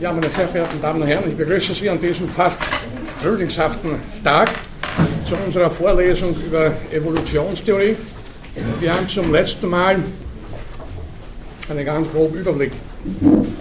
[0.00, 2.58] Ja, meine sehr verehrten Damen und Herren, ich begrüße Sie an diesem fast
[3.18, 4.50] frühlingshaften Tag
[5.26, 7.94] zu unserer Vorlesung über Evolutionstheorie.
[8.80, 9.96] Wir haben zum letzten Mal
[11.68, 12.72] einen ganz groben Überblick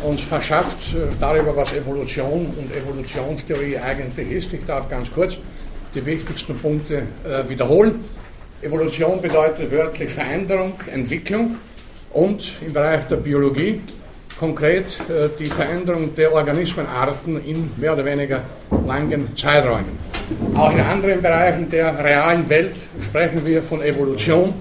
[0.02, 4.54] uns verschafft äh, darüber, was Evolution und Evolutionstheorie eigentlich ist.
[4.54, 5.36] Ich darf ganz kurz
[5.94, 8.00] die wichtigsten Punkte äh, wiederholen.
[8.62, 11.58] Evolution bedeutet wörtlich Veränderung, Entwicklung
[12.14, 13.82] und im Bereich der Biologie
[14.40, 18.41] konkret äh, die Veränderung der Organismenarten in mehr oder weniger
[18.88, 20.00] langen Zeiträumen.
[20.55, 24.54] Auch in anderen Bereichen der realen Welt sprechen wir von Evolution,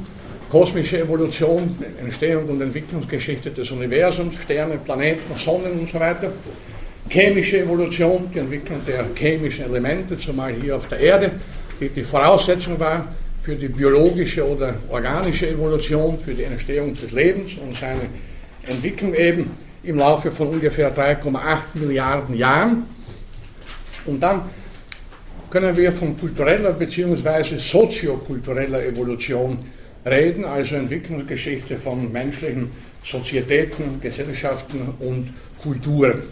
[0.51, 6.33] kosmische Evolution, Entstehung und Entwicklungsgeschichte des Universums, Sterne, Planeten, Sonnen und so weiter.
[7.09, 11.31] Chemische Evolution, die Entwicklung der chemischen Elemente, zumal hier auf der Erde,
[11.81, 13.07] die die Voraussetzung war
[13.43, 18.09] für die biologische oder organische Evolution, für die Entstehung des Lebens und seine
[18.67, 19.51] Entwicklung eben
[19.83, 22.85] im Laufe von ungefähr 3,8 Milliarden Jahren.
[24.07, 24.43] Und dann
[25.51, 27.57] können wir von kultureller bzw.
[27.59, 29.59] soziokultureller Evolution
[30.07, 32.71] reden, also Entwicklungsgeschichte von menschlichen
[33.03, 36.23] Sozietäten, Gesellschaften und Kulturen.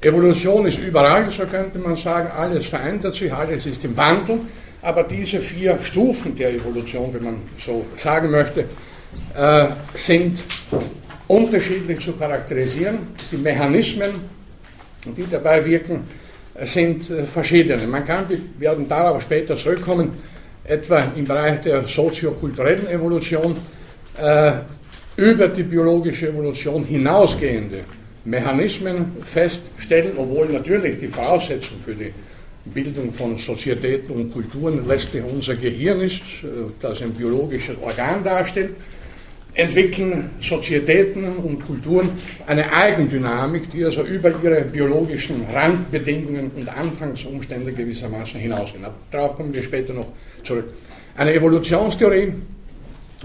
[0.00, 4.40] Evolution ist überall, so könnte man sagen, alles verändert sich, alles ist im Wandel,
[4.80, 8.64] aber diese vier Stufen der Evolution, wenn man so sagen möchte,
[9.36, 10.42] äh, sind
[11.32, 12.98] unterschiedlich zu charakterisieren.
[13.30, 14.10] Die Mechanismen,
[15.16, 16.02] die dabei wirken,
[16.62, 17.86] sind äh, verschiedene.
[17.86, 20.10] Man kann, wir werden darauf später zurückkommen,
[20.64, 23.56] etwa im Bereich der soziokulturellen Evolution,
[24.20, 24.52] äh,
[25.16, 27.80] über die biologische Evolution hinausgehende
[28.24, 32.12] Mechanismen feststellen, obwohl natürlich die Voraussetzung für die
[32.66, 38.72] Bildung von Sozietäten und Kulturen letztlich unser Gehirn ist, äh, das ein biologisches Organ darstellt
[39.54, 42.10] entwickeln Sozietäten und Kulturen
[42.46, 48.86] eine Eigendynamik, die also über ihre biologischen Randbedingungen und Anfangsumstände gewissermaßen hinausgehen.
[49.10, 50.08] Darauf kommen wir später noch
[50.42, 50.72] zurück.
[51.16, 52.32] Eine Evolutionstheorie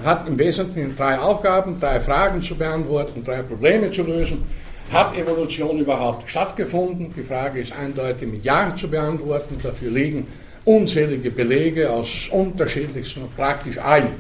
[0.04, 4.44] hat im Wesentlichen drei Aufgaben, drei Fragen zu beantworten, drei Probleme zu lösen.
[4.92, 7.14] Hat Evolution überhaupt stattgefunden?
[7.16, 9.58] Die Frage ist eindeutig mit Ja zu beantworten.
[9.62, 10.28] Dafür liegen
[10.66, 14.14] unzählige Belege aus unterschiedlichsten, praktisch allen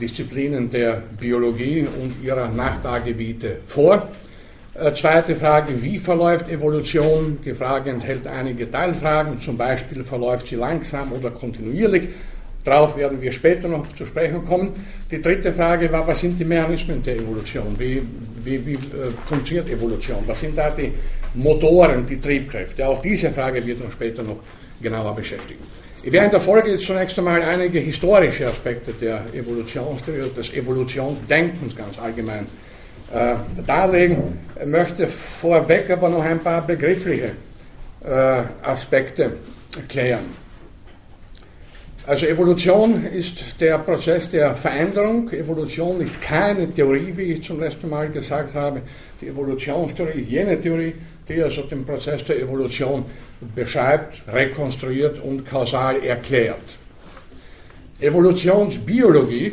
[0.00, 4.08] Disziplinen der Biologie und ihrer Nachbargebiete vor.
[4.74, 7.38] Äh, zweite Frage, wie verläuft Evolution?
[7.44, 12.08] Die Frage enthält einige Teilfragen, zum Beispiel verläuft sie langsam oder kontinuierlich.
[12.64, 14.72] Darauf werden wir später noch zu sprechen kommen.
[15.10, 17.74] Die dritte Frage war, was sind die Mechanismen der Evolution?
[17.76, 18.00] Wie,
[18.44, 20.22] wie, wie äh, funktioniert Evolution?
[20.26, 20.92] Was sind da die
[21.34, 22.86] Motoren, die Triebkräfte?
[22.86, 24.38] Auch diese Frage wird uns später noch
[24.80, 25.62] genauer beschäftigen.
[26.04, 31.76] Ich werde in der Folge jetzt zunächst einmal einige historische Aspekte der Evolutionstheorie, des Evolutionsdenkens
[31.76, 32.44] ganz allgemein
[33.14, 37.36] äh, darlegen, möchte vorweg aber noch ein paar begriffliche
[38.04, 39.34] äh, Aspekte
[39.88, 40.24] klären.
[42.04, 45.30] Also Evolution ist der Prozess der Veränderung.
[45.30, 48.82] Evolution ist keine Theorie, wie ich zum letzten Mal gesagt habe.
[49.20, 50.94] Die Evolutionstheorie ist jene Theorie,
[51.28, 53.04] die also den Prozess der Evolution
[53.54, 56.76] beschreibt, rekonstruiert und kausal erklärt.
[58.00, 59.52] Evolutionsbiologie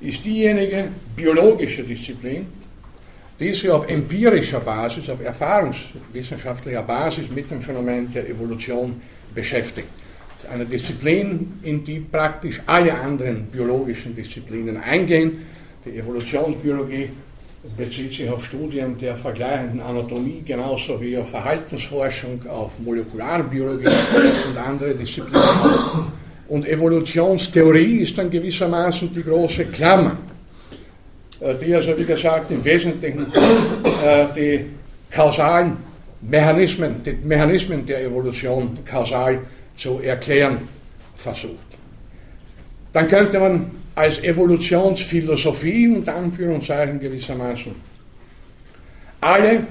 [0.00, 2.46] ist diejenige biologische Disziplin,
[3.38, 9.00] die sich auf empirischer Basis, auf erfahrungswissenschaftlicher Basis mit dem Phänomen der Evolution
[9.34, 9.88] beschäftigt.
[10.52, 15.46] Eine Disziplin, in die praktisch alle anderen biologischen Disziplinen eingehen.
[15.84, 17.10] Die Evolutionsbiologie
[17.76, 23.86] bezieht sich auf Studien der vergleichenden Anatomie, genauso wie auf Verhaltensforschung, auf Molekularbiologie
[24.48, 25.42] und andere Disziplinen.
[26.48, 30.16] Und Evolutionstheorie ist dann gewissermaßen die große Klammer,
[31.40, 33.26] äh, die also, wie gesagt, im Wesentlichen
[34.04, 34.64] äh, die
[35.10, 35.76] kausalen
[36.22, 39.40] Mechanismen, die Mechanismen der Evolution kausal
[39.76, 40.58] zu erklären
[41.14, 41.54] versucht.
[42.92, 47.74] Dann könnte man als Evolutionsphilosophie unter Anführungszeichen gewissermaßen.
[49.20, 49.66] Alle,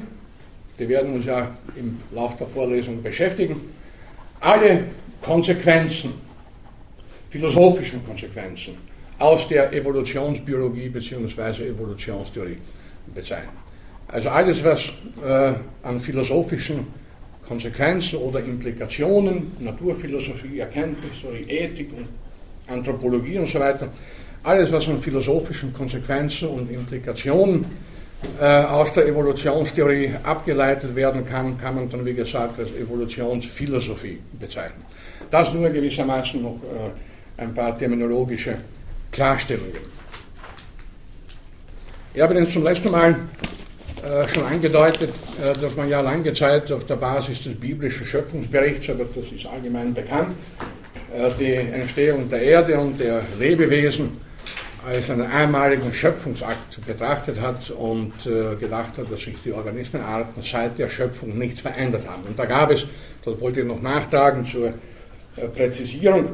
[0.78, 3.60] die werden uns ja im Laufe der Vorlesung beschäftigen,
[4.39, 4.86] alle
[5.21, 6.13] Konsequenzen,
[7.30, 8.75] philosophischen Konsequenzen
[9.18, 11.68] aus der Evolutionsbiologie bzw.
[11.68, 12.57] Evolutionstheorie
[13.13, 13.57] bezeichnen.
[14.07, 14.92] Also alles, was
[15.24, 16.88] äh, an philosophischen
[17.45, 22.07] Konsequenzen oder Implikationen, Naturphilosophie, Erkenntnistheorie, Ethik und
[22.69, 23.89] Anthropologie und so weiter,
[24.44, 27.66] alles, was an philosophischen Konsequenzen und Implikationen
[28.39, 34.83] äh, aus der Evolutionstheorie abgeleitet werden kann, kann man dann, wie gesagt, als Evolutionsphilosophie bezeichnen.
[35.31, 38.57] Das nur gewissermaßen noch äh, ein paar terminologische
[39.12, 40.00] Klarstellungen.
[42.13, 43.15] Ich habe Ihnen zum letzten Mal
[44.04, 45.12] äh, schon angedeutet,
[45.42, 49.45] äh, dass man ja lange Zeit auf der Basis des biblischen Schöpfungsberichts, aber das ist
[49.45, 50.36] allgemein bekannt,
[51.40, 54.12] die Entstehung der Erde und der Lebewesen
[54.88, 58.14] als einen einmaligen Schöpfungsakt betrachtet hat und
[58.60, 62.24] gedacht hat, dass sich die Organismenarten seit der Schöpfung nicht verändert haben.
[62.28, 62.86] Und da gab es,
[63.26, 64.74] das wollte ich noch nachtragen zur
[65.56, 66.30] Präzisierung,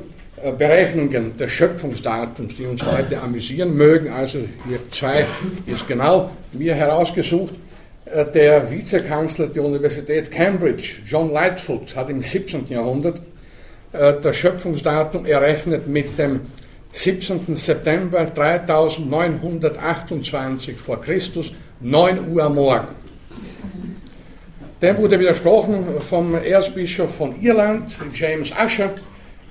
[0.58, 4.12] Berechnungen des Schöpfungsdatums, die uns heute amüsieren mögen.
[4.12, 5.26] Also hier zwei
[5.66, 7.54] ist genau mir herausgesucht.
[8.06, 12.68] Äh, der Vizekanzler der Universität Cambridge, John Lightfoot, hat im 17.
[12.68, 13.22] Jahrhundert äh,
[14.22, 16.42] das Schöpfungsdatum errechnet mit dem
[16.94, 17.56] 17.
[17.56, 21.52] September 3928 vor Christus,
[21.82, 22.88] 9 Uhr morgen.
[24.82, 28.94] Dem wurde widersprochen vom Erzbischof von Irland, James Usher,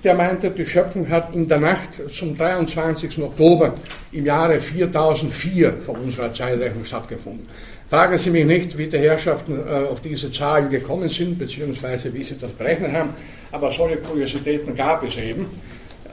[0.05, 3.23] der meinte, die Schöpfung hat in der Nacht zum 23.
[3.23, 3.73] Oktober
[4.13, 7.49] im Jahre 4004 vor unserer Zeitrechnung stattgefunden.
[7.91, 12.23] Fragen Sie mich nicht, wie die Herrschaften äh, auf diese Zahlen gekommen sind, beziehungsweise wie
[12.23, 13.11] sie das berechnet haben,
[13.53, 15.47] aber solche Kuriositäten gab es eben.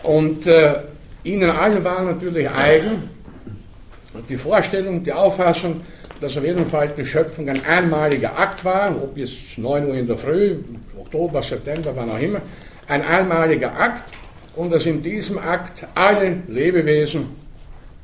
[0.04, 0.74] Und äh,
[1.24, 3.10] Ihnen allen war natürlich eigen
[4.28, 5.82] die Vorstellung, die Auffassung,
[6.20, 10.08] dass auf jeden Fall die Schöpfung ein einmaliger Akt war, ob jetzt 9 Uhr in
[10.08, 10.58] der Früh,
[11.00, 12.42] Oktober, September, wann auch immer,
[12.88, 14.04] ein einmaliger Akt
[14.56, 17.41] und dass in diesem Akt alle Lebewesen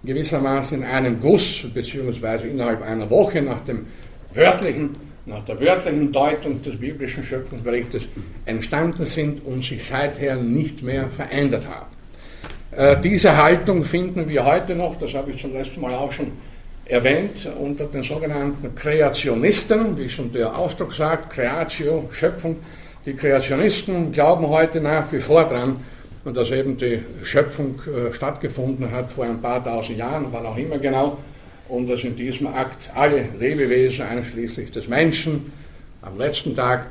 [0.07, 3.85] gewissermaßen in einem Guss beziehungsweise innerhalb einer Woche nach dem
[4.33, 4.95] wörtlichen,
[5.25, 8.07] nach der wörtlichen Deutung des biblischen Schöpfungsberichtes
[8.45, 11.97] entstanden sind und sich seither nicht mehr verändert haben.
[12.71, 16.31] Äh, diese Haltung finden wir heute noch, das habe ich zum letzten Mal auch schon
[16.85, 22.57] erwähnt, unter den sogenannten Kreationisten, wie schon der Ausdruck sagt, Creatio, Schöpfung,
[23.05, 25.45] die Kreationisten glauben heute nach wie vor
[26.27, 30.57] daran, dass eben die Schöpfung äh, stattgefunden hat vor ein paar tausend Jahren, wann auch
[30.57, 31.17] immer genau,
[31.69, 35.51] und dass in diesem Akt alle Lebewesen, einschließlich des Menschen,
[36.01, 36.87] am letzten Tag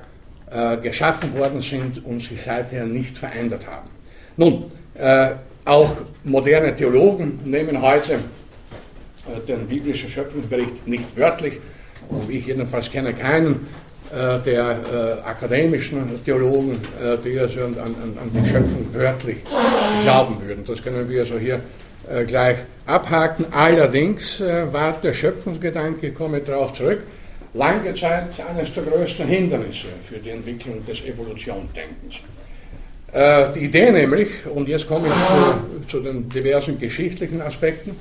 [0.50, 3.88] äh, geschaffen worden sind und sich seither nicht verändert haben.
[4.36, 5.30] Nun, äh,
[5.64, 11.60] auch moderne Theologen nehmen heute äh, den biblischen Schöpfungsbericht nicht wörtlich,
[12.08, 13.66] und ich jedenfalls kenne keinen,
[14.12, 19.38] der äh, akademischen Theologen, äh, die also an, an, an, die Schöpfung wörtlich
[20.04, 20.64] glauben würden.
[20.66, 21.60] Das können wir also hier
[22.08, 23.46] äh, gleich abhaken.
[23.50, 27.00] Allerdings äh, war der Schöpfungsgedanke, ich komme darauf zurück,
[27.54, 32.16] lange Zeit eines der größten Hindernisse für die Entwicklung des Evolutionsdenkens.
[33.12, 37.96] Äh, die Idee nämlich, und jetzt komme ich zu, zu den diversen geschichtlichen Aspekten,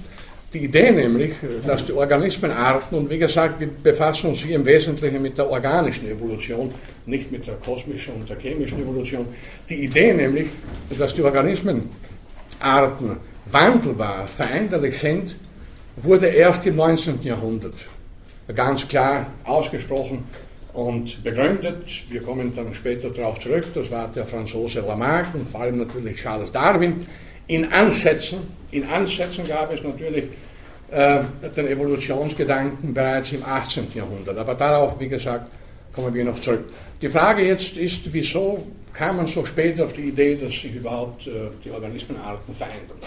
[0.54, 1.34] die Idee nämlich,
[1.66, 6.10] dass die Organismenarten, und wie gesagt, wir befassen uns hier im Wesentlichen mit der organischen
[6.10, 6.74] Evolution,
[7.06, 9.28] nicht mit der kosmischen und der chemischen Evolution,
[9.70, 10.48] die Idee nämlich,
[10.98, 11.90] dass die Organismenarten
[13.52, 15.36] wandelbar, veränderlich sind,
[15.98, 17.22] wurde erst im 19.
[17.24, 17.76] Jahrhundert
[18.54, 20.24] ganz klar ausgesprochen
[20.74, 21.86] und begründet.
[22.10, 26.18] Wir kommen dann später darauf zurück, das war der Franzose Lamarck und vor allem natürlich
[26.18, 27.08] Charles Darwin.
[27.48, 28.40] In Ansätzen,
[28.72, 30.26] in Ansätzen gab es natürlich
[30.92, 31.20] äh,
[31.56, 33.88] den Evolutionsgedanken bereits im 18.
[33.94, 34.38] Jahrhundert.
[34.38, 35.48] Aber darauf, wie gesagt,
[35.94, 36.66] kommen wir noch zurück.
[37.02, 41.28] Die Frage jetzt ist, wieso kam man so spät auf die Idee, dass sich überhaupt
[41.28, 41.32] äh,
[41.64, 42.98] die Organismenarten verändern?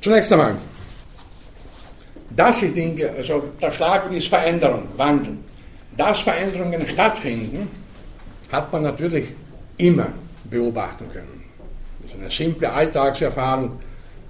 [0.00, 0.56] Zunächst einmal,
[2.30, 5.36] dass die Dinge, also der Schlagwort ist Veränderung, Wandel.
[5.96, 7.68] Dass Veränderungen stattfinden,
[8.50, 9.26] hat man natürlich
[9.76, 10.08] immer
[10.50, 11.43] beobachten können.
[12.18, 13.78] Eine simple Alltagserfahrung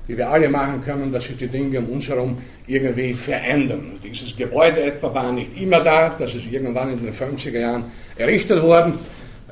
[0.06, 3.92] die wir alle machen können, dass sich die Dinge um uns herum irgendwie verändern.
[4.02, 7.84] Dieses Gebäude etwa war nicht immer da, das ist irgendwann in den 50er Jahren
[8.16, 8.94] errichtet worden.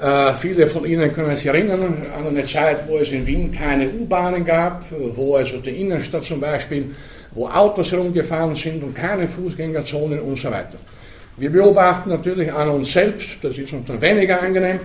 [0.00, 3.88] Äh, viele von Ihnen können sich erinnern an eine Zeit, wo es in Wien keine
[3.88, 4.84] U-Bahnen gab,
[5.14, 6.90] wo also die Innenstadt zum Beispiel,
[7.34, 10.78] wo Autos herumgefahren sind und keine Fußgängerzonen und so weiter.
[11.36, 14.80] Wir beobachten natürlich an uns selbst, das ist uns dann weniger angenehm,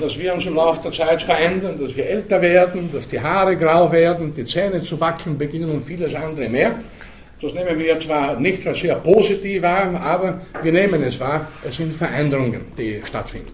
[0.00, 3.56] dass wir uns im Laufe der Zeit verändern, dass wir älter werden, dass die Haare
[3.56, 6.76] grau werden, die Zähne zu wackeln beginnen und vieles andere mehr.
[7.40, 11.76] Das nehmen wir zwar nicht als sehr positiv wahr, aber wir nehmen es wahr, es
[11.76, 13.52] sind Veränderungen, die stattfinden.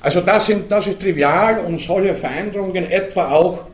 [0.00, 3.64] Also das, sind, das ist trivial und solche Veränderungen etwa auch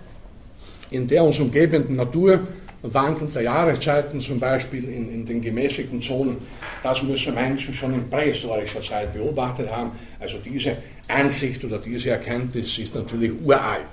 [0.90, 2.40] in der uns umgebenden Natur
[2.82, 6.36] Wandel der Jahreszeiten, zum Beispiel in, in, den gemäßigten Zonen,
[6.82, 9.92] das müssen Menschen schon in prähistorischer Zeit beobachtet haben.
[10.18, 10.76] Also diese
[11.08, 13.86] Ansicht oder diese Erkenntnis ist natürlich uralt.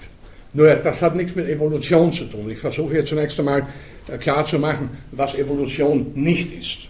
[0.54, 2.50] Nur das hat nichts mit Evolution zu tun.
[2.50, 3.68] Ich versuche hier zunächst einmal
[4.08, 6.90] äh, klarzumachen, was Evolution nicht ist.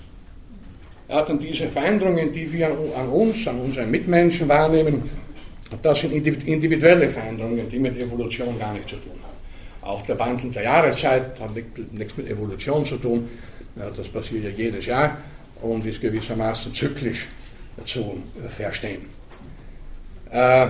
[1.09, 5.09] Ja, denn diese Veränderungen, die wir an uns, an unseren Mitmenschen wahrnehmen,
[5.81, 9.18] das sind individuelle Veränderungen, die mit Evolution gar nichts zu tun haben.
[9.81, 11.51] Auch der Wandel der Jahreszeit hat
[11.91, 13.29] nichts mit Evolution zu tun.
[13.75, 15.17] Das passiert ja jedes Jahr
[15.62, 17.27] und ist gewissermaßen zyklisch
[17.86, 19.01] zu verstehen.
[20.31, 20.67] Äh,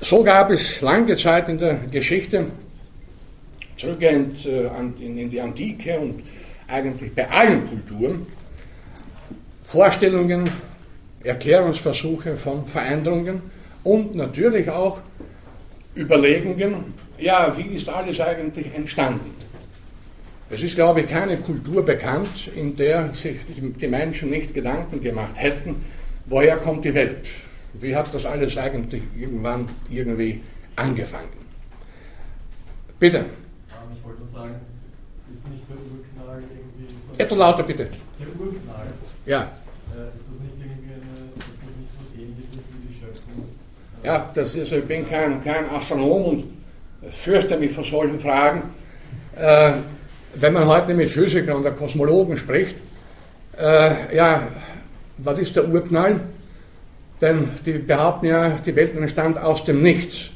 [0.00, 2.46] so gab es lange Zeit in der Geschichte,
[3.76, 4.68] zurückgehend äh,
[5.00, 6.22] in die Antike und
[6.68, 8.26] eigentlich bei allen Kulturen,
[9.62, 10.48] Vorstellungen,
[11.24, 13.40] Erklärungsversuche von Veränderungen
[13.82, 14.98] und natürlich auch
[15.96, 19.34] Überlegungen, ja, wie ist alles eigentlich entstanden?
[20.48, 25.34] Es ist, glaube ich, keine Kultur bekannt, in der sich die Menschen nicht Gedanken gemacht
[25.36, 25.84] hätten,
[26.26, 27.26] woher kommt die Welt?
[27.72, 30.42] Wie hat das alles eigentlich irgendwann irgendwie
[30.76, 31.28] angefangen?
[32.98, 33.24] Bitte.
[33.92, 34.54] Ich wollte nur sagen,
[35.32, 37.22] ist nicht der Urknall irgendwie.
[37.22, 37.88] Etwas lauter bitte.
[38.20, 38.86] Der Urknall.
[39.26, 39.42] Ja.
[39.42, 43.44] Äh, ist das nicht irgendwie eine, ist das nicht was ähnliches wie die Schöpfung?
[44.04, 46.55] Ja, das ist, ich bin kein, kein Astronom und
[47.10, 48.62] fürchte mich vor solchen Fragen.
[49.38, 49.72] Äh,
[50.34, 52.76] wenn man heute mit Physikern oder Kosmologen spricht,
[53.58, 54.48] äh, ja,
[55.18, 56.20] was ist der Urknall?
[57.20, 60.30] Denn die behaupten ja, die Welt entstand aus dem Nichts.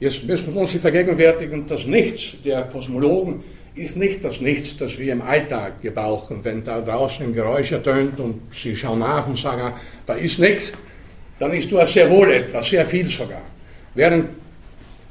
[0.00, 3.42] Jetzt müssen wir uns vergegenwärtigen, das Nichts der Kosmologen
[3.74, 6.40] ist nicht das Nichts, das wir im Alltag gebrauchen.
[6.42, 9.72] Wenn da draußen ein Geräusch ertönt und sie schauen nach und sagen,
[10.06, 10.72] da ist nichts,
[11.38, 13.42] dann ist da sehr wohl etwas, sehr viel sogar.
[13.94, 14.41] Während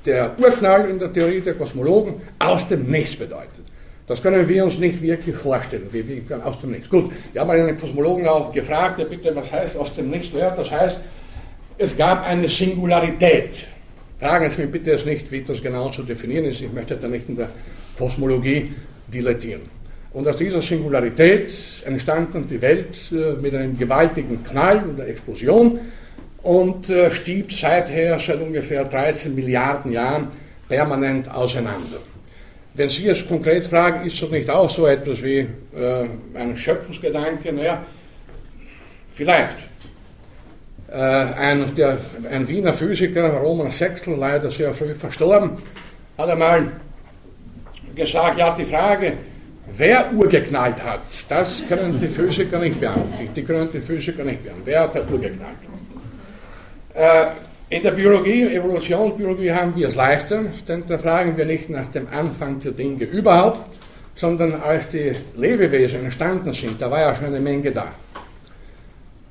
[0.05, 3.62] der Urknall in der Theorie der Kosmologen aus dem Nichts bedeutet.
[4.08, 6.89] Das können wir uns nicht wirklich vorstellen, wie, wie aus dem Nichts.
[6.89, 10.36] Gut, wir haben einen Kosmologen auch gefragt, ja bitte, was heißt aus dem Nichts?
[10.38, 10.98] Ja, das heißt,
[11.77, 13.67] es gab eine Singularität.
[14.20, 16.62] Fragen Sie mich bitte jetzt nicht, wie das genau zu definieren ist.
[16.62, 17.48] Ich möchte da nicht in der
[17.98, 18.74] Kosmologie
[19.08, 19.62] dilettieren.
[20.13, 21.53] Und aus dieser Singularität
[21.86, 25.79] entstand dann die Welt äh, mit einem gewaltigen Knall und Explosion
[26.43, 30.27] und äh, stieb seither, seit ungefähr 13 Milliarden Jahren,
[30.67, 32.00] permanent auseinander.
[32.74, 35.48] Wenn Sie jetzt konkret fragen, ist das nicht auch so etwas wie äh,
[36.33, 37.51] ein Schöpfungsgedanke?
[37.51, 37.83] Naja,
[39.12, 39.57] vielleicht.
[40.89, 41.98] Äh, ein, der,
[42.31, 45.51] ein Wiener Physiker, Roman Sechsel, leider sehr früh verstorben,
[46.17, 46.71] hat einmal
[47.93, 49.13] gesagt, ja, die Frage,
[49.77, 53.33] wer urgeknallt hat, das können die Physiker nicht beantworten.
[53.36, 54.65] Die können die Physiker nicht beantworten.
[54.65, 55.57] Wer hat der urgeknallt?
[56.93, 57.25] Äh,
[57.69, 62.05] in der Biologie, Evolutionsbiologie haben wir es leichter, denn da fragen wir nicht nach dem
[62.12, 63.62] Anfang der Dinge überhaupt,
[64.13, 67.88] sondern als die Lebewesen entstanden sind, da war ja schon eine Menge da.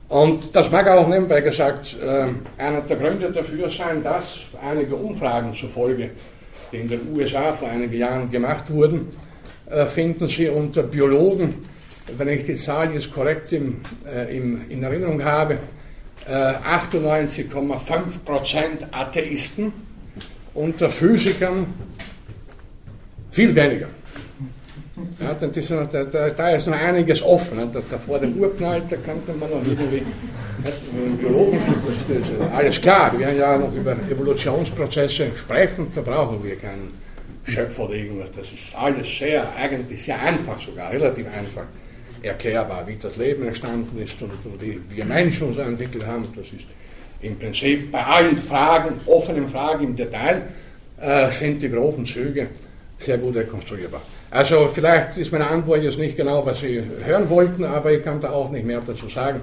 [0.08, 2.24] Und das mag auch nebenbei gesagt äh,
[2.56, 6.10] einer der Gründe dafür sein, dass einige Umfragen zufolge,
[6.72, 9.08] die in den USA vor einigen Jahren gemacht wurden,
[9.70, 11.56] äh, finden Sie unter Biologen,
[12.16, 13.82] wenn ich die Zahl jetzt korrekt im,
[14.68, 15.58] in Erinnerung habe,
[16.28, 19.72] 98,5% Atheisten,
[20.54, 21.66] unter Physikern
[23.30, 23.88] viel weniger.
[25.20, 27.58] Ja, dann ist, da, da, da, ist noch einiges offen.
[27.72, 30.02] Da, da vor dem Urknall, da könnte man noch irgendwie
[31.18, 31.58] Biologen,
[32.54, 36.92] alles klar, wir werden ja noch über Evolutionsprozesse sprechen, da brauchen wir keinen
[37.44, 38.30] Schöpfer oder irgendwas.
[38.32, 41.64] Das ist alles sehr, eigentlich sehr einfach sogar, relativ einfach
[42.22, 46.26] erklärbar, wie das Leben entstanden ist und, und wie wir Menschen uns entwickelt haben.
[46.36, 46.66] Das ist
[47.22, 50.42] im Prinzip bei allen Fragen, offenen Fragen im Detail,
[51.00, 52.48] äh, sind die groben Züge
[52.98, 54.02] sehr gut rekonstruierbar.
[54.30, 58.20] Also vielleicht ist meine Antwort jetzt nicht genau, was Sie hören wollten, aber ich kann
[58.20, 59.40] da auch nicht mehr dazu sagen,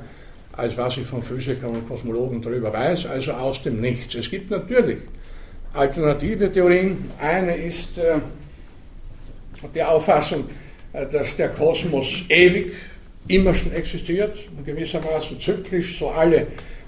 [0.53, 4.15] als was ich von Physikern und Kosmologen darüber weiß, also aus dem Nichts.
[4.15, 4.99] Es gibt natürlich
[5.73, 7.11] alternative Theorien.
[7.19, 8.15] Eine ist äh,
[9.73, 10.45] die Auffassung,
[11.05, 12.73] dass der Kosmos ewig
[13.27, 16.47] immer schon existiert und gewissermaßen zyklisch so alle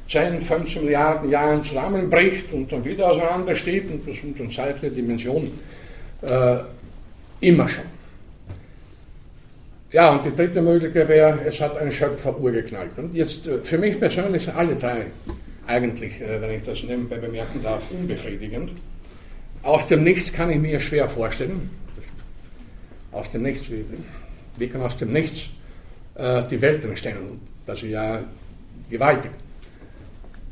[0.09, 5.51] 10, 15 Milliarden Jahren zusammenbricht und dann wieder auseinandersteht und das sind dann zeitliche Dimensionen
[6.21, 6.57] äh,
[7.41, 7.85] immer schon.
[9.91, 12.91] Ja, und die dritte Möglichkeit wäre, es hat ein Schöpfer urgeknallt.
[12.97, 15.05] Und jetzt, äh, für mich persönlich sind alle drei
[15.65, 18.71] eigentlich, äh, wenn ich das nebenbei bemerken darf, unbefriedigend.
[19.63, 21.69] Aus dem Nichts kann ich mir schwer vorstellen.
[23.11, 23.85] Aus dem Nichts, wie,
[24.57, 25.49] wie kann aus dem Nichts
[26.15, 27.41] äh, die Welt entstehen?
[27.65, 28.19] Das ist ja
[28.89, 29.31] gewaltig.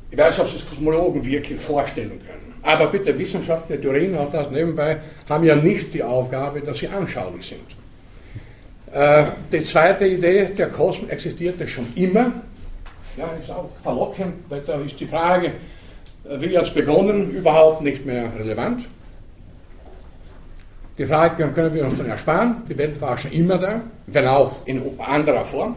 [0.09, 2.53] Ich weiß, ob es Kosmologen wirklich vorstellen können.
[2.63, 4.97] Aber bitte, wissenschaftliche Theorien, auch das nebenbei,
[5.29, 7.77] haben ja nicht die Aufgabe, dass sie anschaulich sind.
[8.91, 12.31] Äh, die zweite Idee, der Kosmos existierte schon immer.
[13.17, 17.81] Ja, ist auch verlockend, weil da ist die Frage, äh, wie hat es begonnen, überhaupt
[17.81, 18.85] nicht mehr relevant.
[20.97, 22.63] Die Frage können wir uns dann ersparen.
[22.69, 25.75] Die Welt war schon immer da, wenn auch in anderer Form.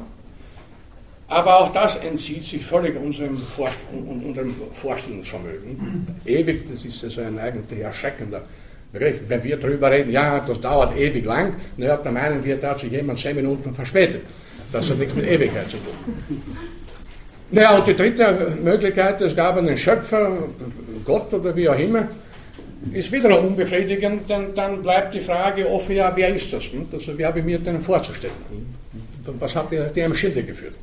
[1.28, 6.06] Aber auch das entzieht sich völlig unserem, Vorst unserem Vorstellungsvermögen.
[6.24, 8.42] Ewig, das ist also ein eigentlich erschreckender
[8.92, 9.20] Begriff.
[9.28, 12.80] Wenn wir darüber reden, ja, das dauert ewig lang, naja, dann meinen wir, da hat
[12.80, 14.22] sich jemand zehn Minuten verspätet.
[14.72, 16.42] Das hat nichts mit Ewigkeit zu tun.
[17.52, 20.32] Naja, und die dritte Möglichkeit, es gab einen Schöpfer,
[21.04, 22.08] Gott oder wie auch immer,
[22.92, 26.64] ist wiederum unbefriedigend, denn dann bleibt die Frage offen, ja, wer ist das?
[26.92, 28.34] Also, wie habe ich mir denn vorzustellen?
[29.38, 30.74] Was hat der, der im Schilde geführt?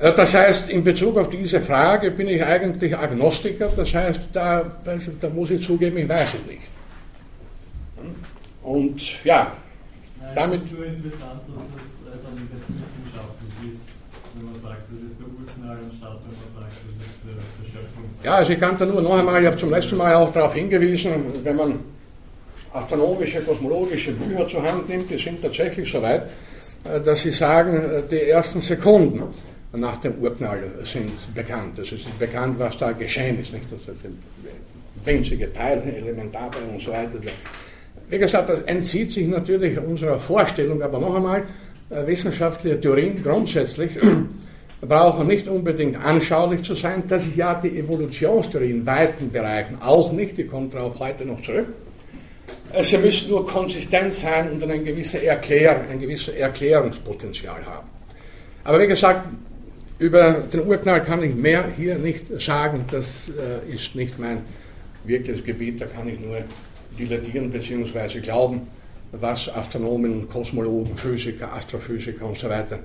[0.00, 4.64] Äh, das heißt, in Bezug auf diese Frage bin ich eigentlich Agnostiker, das heißt, da,
[4.86, 6.62] also, da muss ich zugeben, ich weiß es nicht.
[8.62, 9.52] Und ja,
[10.34, 10.64] damit.
[10.64, 11.56] Ist nur interessant, dass
[12.04, 13.82] das dann jetzt wissenschaftlich ist,
[14.34, 17.66] wenn man sagt, das ist der Urknall, anstatt wenn man sagt, das ist der, der
[17.68, 18.13] Schöpfungstag.
[18.24, 20.54] Ja, also ich kann da nur noch einmal, ich habe zum letzten Mal auch darauf
[20.54, 21.12] hingewiesen,
[21.42, 21.78] wenn man
[22.72, 26.22] astronomische, kosmologische Bücher zur Hand nimmt, die sind tatsächlich so weit,
[26.84, 29.24] äh, dass sie sagen, äh, die ersten Sekunden
[29.72, 31.78] nach dem Urknall sind bekannt.
[31.78, 33.52] Es ist bekannt, was da geschehen ist.
[33.52, 33.66] Nicht?
[33.70, 34.16] Das sind
[35.04, 37.10] winzige Teile, Elementarteile und so weiter.
[38.08, 41.42] Wie gesagt, das entzieht sich natürlich unserer Vorstellung, aber noch einmal,
[41.90, 43.90] äh, wissenschaftliche Theorien grundsätzlich
[44.80, 47.04] brauchen nicht unbedingt anschaulich zu sein.
[47.08, 51.40] Das ist ja die Evolutionstheorie in weiten Bereichen auch nicht, die kommt darauf heute noch
[51.42, 51.66] zurück.
[52.82, 57.88] Sie müssen nur konsistent sein und ein, gewisses Erklär, ein gewisses Erklärungspotenzial haben.
[58.64, 59.26] Aber wie gesagt,
[59.98, 62.84] über den Urknall kann ich mehr hier nicht sagen.
[62.90, 64.38] Das äh, ist nicht mein
[65.04, 65.80] wirkliches Gebiet.
[65.80, 66.38] Da kann ich nur
[66.98, 68.20] dilettieren bzw.
[68.20, 68.62] glauben,
[69.12, 72.80] was Astronomen, Kosmologen, Physiker, Astrophysiker und so weiter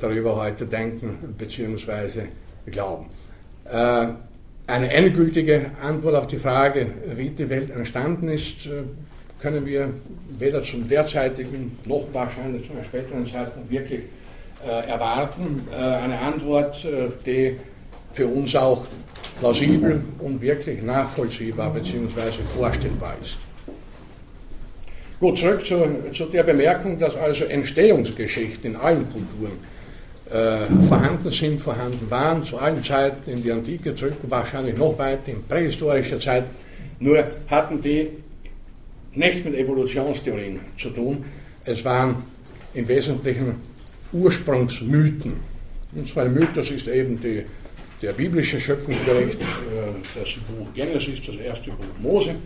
[0.00, 2.22] darüber heute denken bzw.
[2.66, 3.06] glauben.
[3.64, 4.06] Äh,
[4.66, 6.86] eine endgültige Antwort auf die Frage,
[7.16, 8.82] wie die Welt entstanden ist, äh,
[9.40, 9.90] können wir
[10.38, 14.00] weder zum derzeitigen noch wahrscheinlich zu einem späteren Zeitpunkt wirklich
[14.66, 15.68] äh, erwarten.
[15.70, 17.58] Äh, eine Antwort, äh, die
[18.12, 18.86] für uns auch
[19.38, 22.42] plausibel und wirklich nachvollziehbar bzw.
[22.44, 23.38] vorstellbar ist.
[25.20, 25.76] Gut, zurück zu,
[26.12, 29.58] zu, der Bemerkung, dass also Entstehungsgeschichten in allen Kulturen
[30.30, 35.30] äh, vorhanden sind, vorhanden waren, zu allen Zeiten in die Antike zurück, wahrscheinlich noch weiter
[35.32, 36.44] in prähistorischer Zeit,
[36.98, 38.08] nur hatten die
[39.12, 41.24] nichts mit Evolutionstheorien zu tun.
[41.64, 42.16] Es waren
[42.72, 43.54] im Wesentlichen
[44.12, 45.34] Ursprungsmythen.
[45.94, 47.44] Und so ein Mythos ist eben die,
[48.02, 52.36] der biblische Schöpfungsbericht, äh, das Buch Genesis, das erste Buch Mose,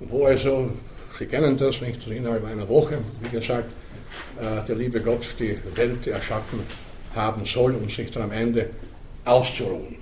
[0.00, 0.70] wo also,
[1.18, 3.70] Sie kennen das nicht, innerhalb einer Woche, wie gesagt,
[4.40, 6.60] äh, der liebe Gott die Welt erschaffen
[7.16, 8.70] haben soll, um sich dann am Ende
[9.24, 9.96] auszuruhen.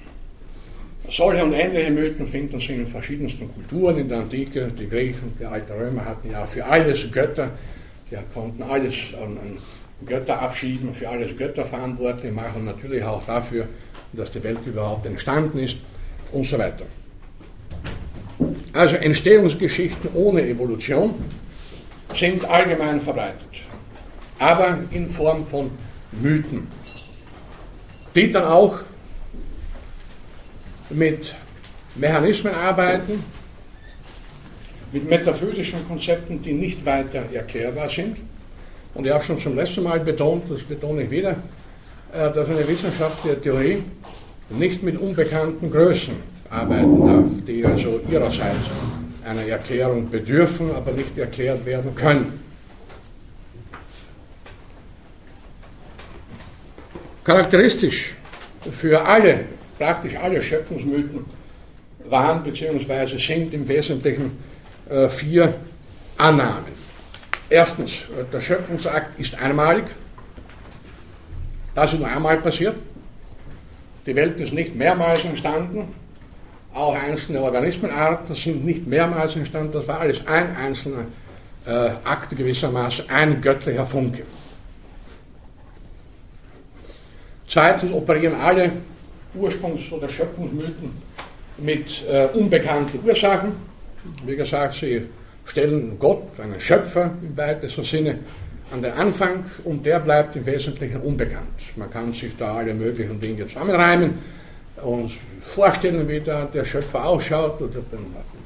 [1.11, 4.71] Solche und ähnliche Mythen finden sich in verschiedensten Kulturen in der Antike.
[4.79, 7.51] Die Griechen, die alten Römer hatten ja für alles Götter,
[8.11, 9.59] die konnten alles an,
[10.07, 13.69] Götter abschieben, für alles Götter verantwortlich machen, natürlich auch dafür,
[14.13, 15.77] dass die Welt überhaupt entstanden ist
[16.33, 16.85] und so weiter.
[18.73, 21.15] Also Entstehungsgeschichten ohne Evolution
[22.15, 23.63] sind allgemein verbreitet,
[24.39, 25.71] aber in Form von
[26.13, 26.67] Mythen,
[28.15, 28.79] die dann auch
[30.91, 31.35] mit
[31.97, 33.23] Mechanismen arbeiten,
[34.93, 38.19] mit metaphysischen Konzepten, die nicht weiter erklärbar sind
[38.95, 41.33] und ich habe schon zum letzten Mal betont, das betone ich wieder,
[42.13, 43.83] äh, dass eine wissenschaftliche Theorie
[44.51, 46.15] nicht mit unbekannten Größen
[46.49, 48.71] arbeiten darf, die also ihrerseits
[49.25, 52.44] einer Erklärung bedürfen, aber nicht erklärt werden können.
[57.25, 58.15] Charakteristisch
[58.71, 59.47] für alle,
[59.79, 61.25] praktisch alle Schöpfungsmythen
[62.07, 63.17] waren bzw.
[63.17, 64.39] sind im Wesentlichen
[64.91, 65.55] äh, vier
[66.19, 66.75] Annahmen.
[67.49, 69.85] Erstens, der Schöpfungsakt ist einmalig.
[71.75, 72.77] Das ist nur einmal passiert.
[74.05, 75.95] Die Welt ist nicht mehrmals entstanden.
[76.75, 79.73] Auch einzelne Organismenarten sind nicht mehrmals entstanden.
[79.73, 81.07] Das war alles ein einzelner
[81.67, 84.25] äh, Akt gewissermaßen, ein göttlicher Funke.
[87.47, 88.73] Zweitens operieren alle
[89.39, 90.91] Ursprungs- oder Schöpfungsmythen
[91.59, 93.53] mit äh, unbekannten Ursachen.
[94.25, 95.03] Wie gesagt, sie
[95.47, 98.19] stellen Gott, einen Schöpfer im weitesten Sinne,
[98.73, 101.77] an den Anfang und der bleibt im Wesentlichen unbekannt.
[101.77, 104.19] Man kann sich da alle möglichen Dinge zusammenreimen
[104.83, 107.81] und vorstellen, wie da der Schöpfer ausschaut oder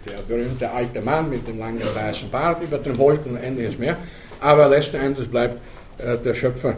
[0.06, 3.96] der berühmte alte Mann mit dem langen weißen Bart über den Wolken und ähnliches mehr.
[4.40, 5.60] Aber letzten Endes bleibt
[5.98, 6.74] äh, der Schöpfer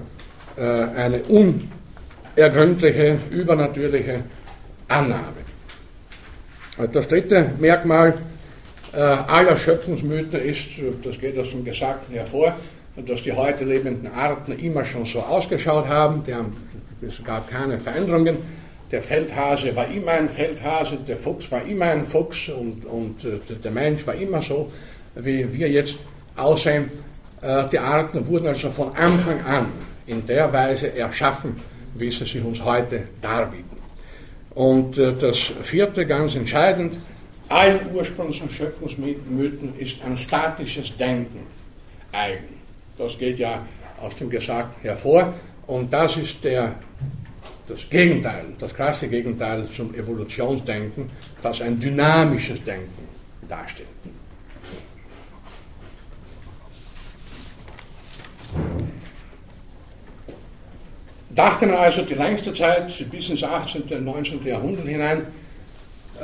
[0.56, 1.18] äh, eine
[2.40, 4.22] unergründliche, übernatürliche
[4.88, 5.40] Annahme.
[6.92, 8.14] Das dritte Merkmal
[8.94, 10.66] äh, aller Schöpfungsmythen ist,
[11.04, 12.56] das geht aus dem Gesagten hervor,
[12.96, 16.22] dass die heute lebenden Arten immer schon so ausgeschaut haben.
[16.32, 16.56] Haben,
[17.06, 18.38] es gab keine Veränderungen.
[18.90, 23.54] Der Feldhase war immer ein Feldhase, der Fuchs war immer ein Fuchs und, und äh,
[23.62, 24.72] der Mensch war immer so
[25.14, 25.98] wie wir jetzt
[26.36, 26.90] aussehen.
[27.42, 29.66] Äh, die Arten wurden also von Anfang an
[30.06, 31.54] in der Weise erschaffen,
[32.00, 33.76] wie sie sich uns heute darbieten.
[34.54, 36.94] Und äh, das vierte, ganz entscheidend,
[37.48, 41.46] allen Ursprungs- und Schöpfungsmythen ist ein statisches Denken
[42.12, 42.60] eigen.
[42.96, 43.66] Das geht ja
[44.00, 45.34] aus dem Gesagten hervor.
[45.66, 46.76] Und das ist der,
[47.66, 51.10] das Gegenteil, das krasse Gegenteil zum Evolutionsdenken,
[51.42, 53.08] das ein dynamisches Denken
[53.48, 53.88] darstellt.
[61.34, 63.82] Dachte man also die längste Zeit bis ins 18.
[63.82, 64.44] und 19.
[64.44, 65.22] Jahrhundert hinein,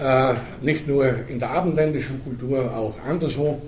[0.00, 3.62] äh, nicht nur in der abendländischen Kultur, auch anderswo,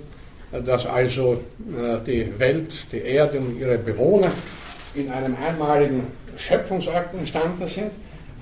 [0.51, 4.31] dass also äh, die Welt, die Erde und ihre Bewohner
[4.95, 7.91] in einem einmaligen Schöpfungsakt entstanden sind,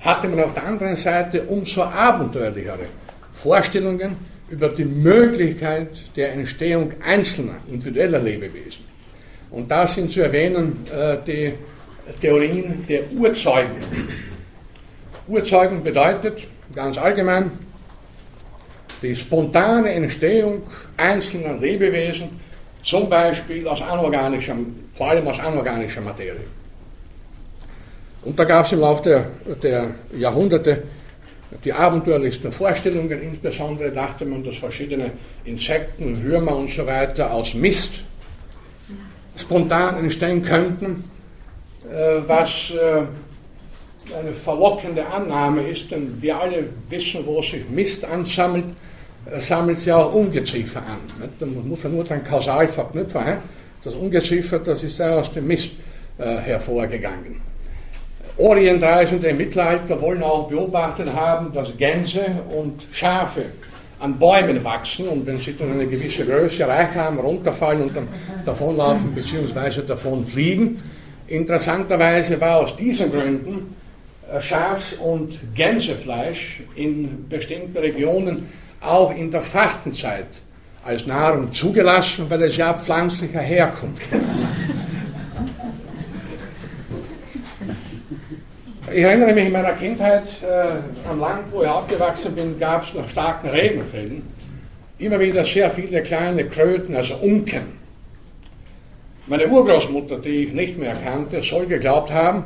[0.00, 2.86] hatte man auf der anderen Seite umso abenteuerlichere
[3.32, 4.16] Vorstellungen
[4.50, 8.84] über die Möglichkeit der Entstehung einzelner, individueller Lebewesen.
[9.50, 11.52] Und da sind zu erwähnen äh, die
[12.20, 13.76] Theorien der Urzeugen.
[15.26, 17.50] Urzeugen bedeutet ganz allgemein
[19.02, 20.62] die spontane Entstehung
[20.96, 22.30] einzelner Lebewesen,
[22.82, 24.56] zum Beispiel aus anorganischer,
[24.94, 26.46] vor allem aus anorganischer Materie.
[28.22, 30.82] Und da gab es im Laufe der, der Jahrhunderte
[31.64, 35.12] die abenteuerlichsten Vorstellungen, insbesondere dachte man, dass verschiedene
[35.44, 38.02] Insekten, Würmer und so weiter aus Mist
[39.36, 41.04] spontan entstehen könnten,
[42.26, 48.64] was äh, eine verlockende Annahme ist, denn wir alle wissen, wo sich Mist ansammelt
[49.38, 51.30] sammelt sich auch Ungeziefer an.
[51.38, 53.22] Da muss man nur dann kausal verknüpfen.
[53.84, 55.70] Das Ungeziefer, das ist ja aus dem Mist
[56.18, 57.40] äh, hervorgegangen.
[58.38, 62.24] Orientreisende im Mittelalter wollen auch beobachtet haben, dass Gänse
[62.56, 63.46] und Schafe
[64.00, 68.06] an Bäumen wachsen und wenn sie dann eine gewisse Größe erreicht haben, runterfallen und dann
[68.44, 69.82] davonlaufen bzw.
[69.86, 70.80] davon fliegen.
[71.28, 73.76] Interessanterweise war aus diesen Gründen
[74.32, 78.48] äh, Schafs- und Gänsefleisch in bestimmten Regionen
[78.80, 80.26] auch in der Fastenzeit
[80.84, 84.02] als Nahrung zugelassen, weil es ja pflanzlicher Herkunft
[88.90, 92.94] Ich erinnere mich in meiner Kindheit, äh, am Land, wo ich aufgewachsen bin, gab es
[92.94, 94.22] nach starken Regenfällen
[94.98, 97.77] immer wieder sehr viele kleine Kröten, also Unken.
[99.28, 102.44] Meine Urgroßmutter, die ich nicht mehr kannte, soll geglaubt haben,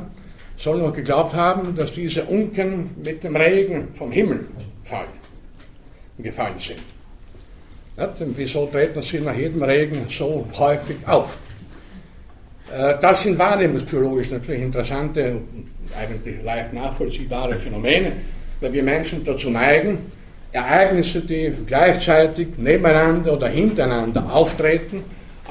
[0.57, 4.45] soll noch geglaubt haben, dass diese Unken mit dem Regen vom Himmel
[4.83, 5.23] fallen
[6.19, 6.79] gefallen sind.
[7.95, 11.39] Und wieso treten sie nach jedem Regen so häufig auf?
[12.71, 15.37] Äh, das sind wahrnehmungspsychologisch natürlich interessante,
[15.97, 18.13] eigentlich leicht nachvollziehbare Phänomene,
[18.59, 19.99] weil wir Menschen dazu neigen,
[20.51, 25.03] Ereignisse, die gleichzeitig nebeneinander oder hintereinander auftreten,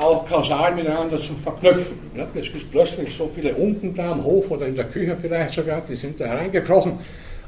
[0.02, 1.98] auch kausal miteinander zu verknüpfen.
[2.34, 5.82] Es ist plötzlich so viele Unten da am Hof oder in der Küche vielleicht sogar,
[5.82, 6.98] die sind da hereingekrochen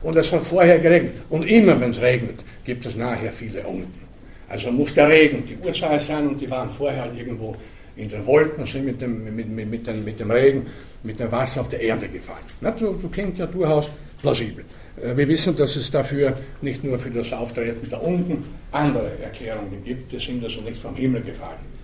[0.03, 1.15] und es hat vorher geregnet.
[1.31, 4.05] Und immer, wenn es regnet, gibt es nachher viele Unten.
[4.49, 7.57] Also muss der Regen die Uhrzeit sein und die waren vorher irgendwo
[7.97, 10.67] in den Wolken sind mit dem, mit, mit, mit, dem, mit dem Regen,
[11.05, 12.45] mit dem Wasser auf der Erde gefallen.
[12.61, 13.87] Das so, so klingt ja durchaus
[14.21, 14.65] plausibel.
[15.01, 19.83] Äh, wir wissen, dass es dafür nicht nur für das Auftreten der Unten andere Erklärungen
[19.85, 21.84] gibt, die sind also nicht vom Himmel gefallen.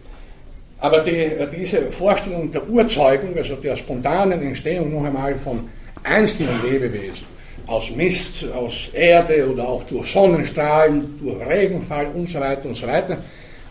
[0.81, 5.69] Aber die, diese Vorstellung der Urzeugung, also der spontanen Entstehung noch einmal von
[6.03, 7.27] einzelnen Lebewesen,
[7.67, 12.87] aus Mist, aus Erde oder auch durch Sonnenstrahlen, durch Regenfall und so weiter und so
[12.87, 13.19] weiter,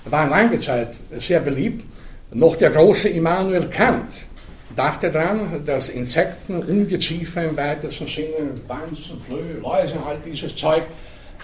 [0.06, 1.84] waren lange Zeit sehr beliebt.
[2.32, 4.13] Noch der große Immanuel Kant
[4.76, 10.84] dachte daran, dass Insekten, Ungeziefer im weitesten Sinne, Wanzen, Flöhe, Läuse, all dieses Zeug,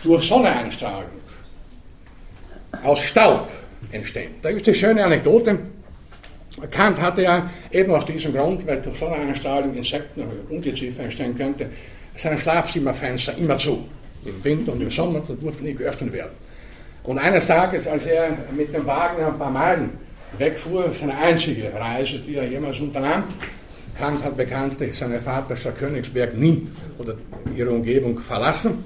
[0.04, 1.10] durch Sonneneinstrahlung
[2.84, 3.50] aus Staub
[3.92, 4.32] entstehen.
[4.42, 5.58] Da ist die schöne Anekdote.
[6.72, 11.70] Kant hatte ja eben aus diesem Grund, weil durch Sonneneinstrahlung Insekten oder Ungeziefer entstehen könnte,
[12.16, 13.86] sein Schlafzimmerfenster immer zu.
[14.26, 16.32] Im Winter und im Sommer, das durfte nie geöffnet werden.
[17.04, 19.92] Und eines Tages, als er mit dem Wagen ein paar Meilen
[20.38, 23.26] wegfuhr, seine einzige Reise, die er jemals unternahm,
[23.98, 26.68] Kant hat bekanntlich seine Vaterstadt Königsberg nie
[26.98, 27.16] oder
[27.56, 28.84] ihre Umgebung verlassen.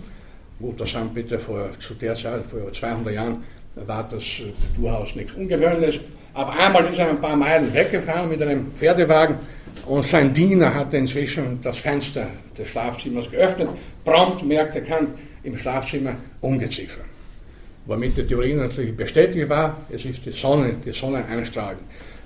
[0.59, 3.43] Gut, das haben bitte vor, zu der Zeit, vor 200 Jahren,
[3.85, 6.01] war das äh, durchaus nichts Ungewöhnliches.
[6.33, 9.35] Aber einmal ist er ein paar Meilen weggefahren mit einem Pferdewagen
[9.85, 13.69] und sein Diener hatte inzwischen das Fenster des Schlafzimmers geöffnet.
[14.05, 15.09] Prompt merkte Kant
[15.43, 17.01] im Schlafzimmer Ungeziefer.
[17.85, 21.81] Womit die Theorie natürlich bestätigt war, es ist die Sonne, die Sonneneinstrahlung.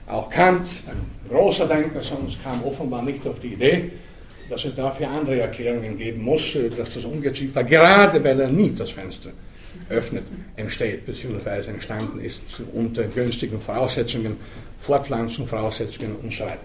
[0.07, 3.91] Auch Kant, ein großer Denker, sonst kam offenbar nicht auf die Idee,
[4.49, 8.91] dass es dafür andere Erklärungen geben muss, dass das Ungeziefer, gerade weil er nie das
[8.91, 9.29] Fenster
[9.89, 10.23] öffnet,
[10.55, 11.69] entsteht bzw.
[11.69, 12.41] entstanden ist
[12.73, 14.37] unter günstigen Voraussetzungen,
[14.79, 16.59] Fortpflanzung, Voraussetzungen und so weiter.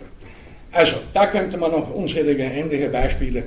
[0.72, 3.44] Also, da könnte man noch unzählige ähnliche Beispiele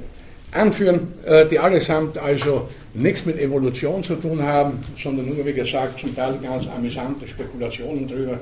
[0.51, 5.99] anführen, äh, die allesamt also nichts mit Evolution zu tun haben, sondern nur, wie gesagt,
[5.99, 8.39] zum Teil ganz amüsante Spekulationen darüber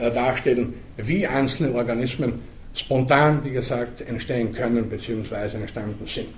[0.00, 2.34] äh, darstellen, wie einzelne Organismen
[2.74, 5.56] spontan, wie gesagt, entstehen können bzw.
[5.56, 6.28] entstanden sind.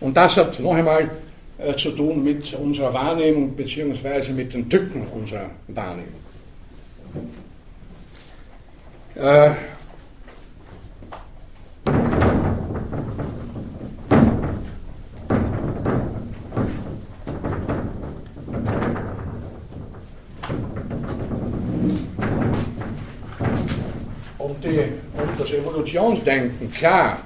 [0.00, 1.10] Und das hat noch einmal
[1.58, 4.32] äh, zu tun mit unserer Wahrnehmung bzw.
[4.32, 6.08] mit den Tücken unserer Wahrnehmung.
[9.14, 9.50] Äh,
[24.38, 27.18] und, die, und das Evolutionsdenken klar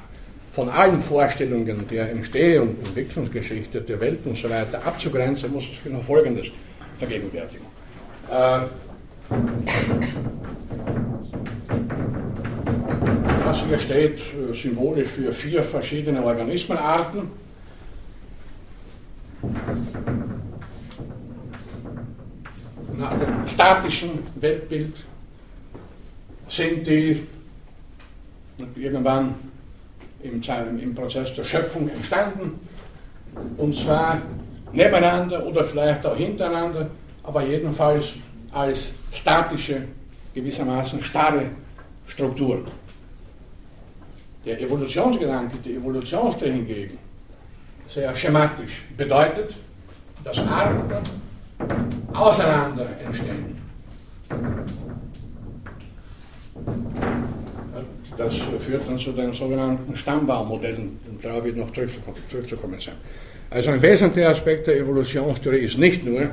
[0.55, 5.85] von allen Vorstellungen der Entstehung und Entwicklungsgeschichte der Welt und so weiter abzugrenzen, muss ich
[5.91, 6.47] noch Folgendes
[6.97, 7.67] vergegenwärtigen.
[8.31, 8.61] Äh,
[13.45, 17.23] das hier steht äh, symbolisch für vier verschiedene Organismenarten.
[22.97, 24.95] Nach dem statischen Weltbild
[26.49, 27.27] sind die
[28.77, 29.35] irgendwann
[30.25, 32.59] im, im Prozess der Schöpfung entstanden.
[33.57, 34.21] Und zwar
[34.73, 36.89] nebeneinander oder vielleicht auch hintereinander,
[37.23, 38.15] aber jedenfalls
[38.53, 39.83] als statische,
[40.35, 41.47] gewissermaßen starre
[42.07, 42.65] Strukturen.
[44.45, 46.99] Der Evolutionsgedanke, die Evolutionstheorie hingegen,
[47.87, 49.57] sehr schematisch, bedeutet,
[50.23, 50.93] dass Arten
[52.13, 53.55] auseinander entstehen.
[58.17, 62.95] Das führt dann zu den sogenannten Stammbaummodellen, darauf wird noch zurückzukommen sein.
[63.51, 66.31] Also ein wesentlicher Aspekt der Evolutionstheorie ist nicht nur,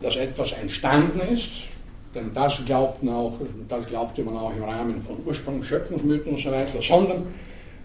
[0.00, 1.50] dass etwas entstanden ist,
[2.14, 3.34] denn das glaubten auch,
[3.68, 7.26] das glaubte man auch im Rahmen von Ursprung, Schöpfungsmythen und so weiter, sondern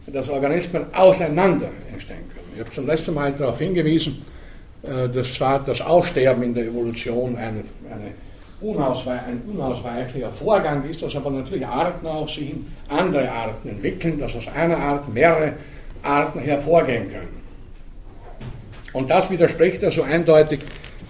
[0.07, 2.47] dass Organismen auseinander entstehen können.
[2.55, 4.23] Ich habe zum letzten Mal darauf hingewiesen,
[4.83, 8.11] äh, dass zwar das Aussterben in der Evolution eine, eine
[8.63, 14.35] ein unausweichlicher Vorgang ist, dass aber natürlich Arten auch sich in andere Arten entwickeln, dass
[14.35, 15.53] aus einer Art mehrere
[16.01, 17.43] Arten hervorgehen können.
[18.93, 20.61] Und das widerspricht also eindeutig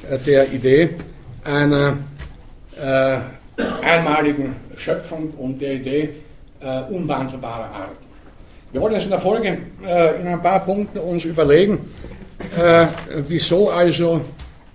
[0.09, 0.89] äh, der Idee
[1.43, 1.97] einer
[2.81, 3.17] äh,
[3.83, 6.09] einmaligen Schöpfung und der Idee
[6.61, 8.03] äh, unwandelbarer Arten.
[8.71, 11.91] Wir wollen jetzt in der Folge äh, in ein paar Punkten uns überlegen,
[12.57, 12.87] äh,
[13.27, 14.21] wieso also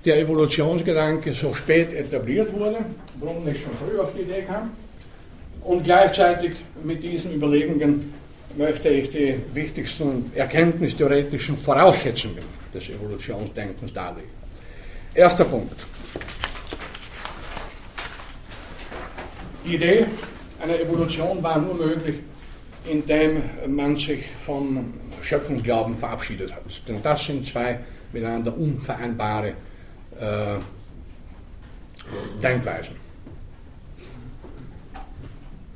[0.09, 2.79] der Evolutionsgedanke so spät etabliert wurde,
[3.21, 4.71] warum nicht schon früh auf die Idee kam.
[5.62, 8.14] Und gleichzeitig mit diesen Überlegungen
[8.57, 12.42] möchte ich die wichtigsten erkenntnistheoretischen Voraussetzungen
[12.73, 14.31] des Evolutionsdenkens darlegen.
[15.14, 15.87] Erster Punkt.
[19.66, 20.07] Die Idee
[20.62, 22.16] einer Evolution war nur möglich,
[22.87, 26.62] indem man sich vom Schöpfungsglauben verabschiedet hat.
[26.88, 29.53] Denn das sind zwei miteinander unvereinbare
[30.21, 30.59] äh,
[32.43, 32.97] Denkweisen.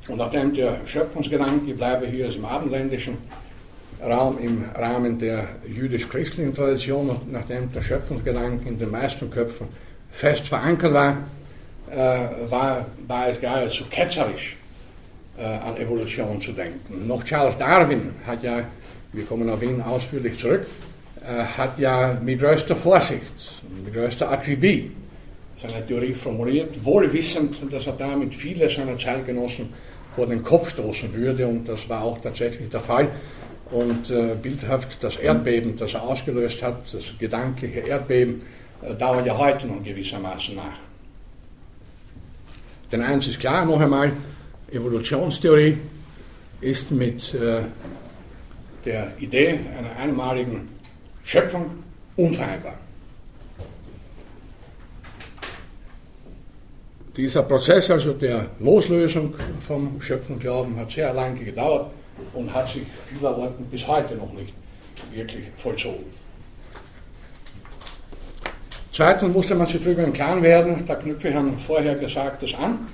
[0.07, 3.17] Und nachdem der Schöpfungsgedanke, ich bleibe hier im abendländischen
[4.03, 9.67] Raum im Rahmen der jüdisch-christlichen Tradition, und nachdem der Schöpfungsgedanke in den meisten Köpfen
[10.11, 11.17] fest verankert war,
[11.89, 14.57] äh, war, war es geradezu ketzerisch,
[15.37, 17.07] äh, an Evolution zu denken.
[17.07, 18.63] Noch Charles Darwin hat ja,
[19.13, 20.65] wir kommen auf ihn ausführlich zurück,
[21.25, 23.21] hat ja mit größter Vorsicht,
[23.83, 24.91] mit größter Akribie
[25.61, 29.69] seine Theorie formuliert, wohl wissend, dass er damit viele seiner Zeitgenossen
[30.15, 33.07] vor den Kopf stoßen würde und das war auch tatsächlich der Fall.
[33.71, 38.43] Und äh, bildhaft das Erdbeben, das er ausgelöst hat, das gedankliche Erdbeben,
[38.81, 40.77] äh, dauert ja heute noch gewissermaßen nach.
[42.91, 44.11] Denn eins ist klar, noch einmal,
[44.71, 45.77] Evolutionstheorie
[46.61, 47.61] ist mit äh,
[48.85, 50.72] der Idee einer einmaligen
[51.23, 51.83] Schöpfung
[52.15, 52.75] unvereinbar.
[57.15, 61.91] Dieser Prozess also der Loslösung vom Schöpfungsglauben hat sehr lange gedauert
[62.33, 64.53] und hat sich vieler bis heute noch nicht
[65.11, 66.05] wirklich vollzogen.
[68.91, 72.87] Zweitens musste man sich darüber im Klaren werden, da knüpfe ich an vorher Gesagtes an,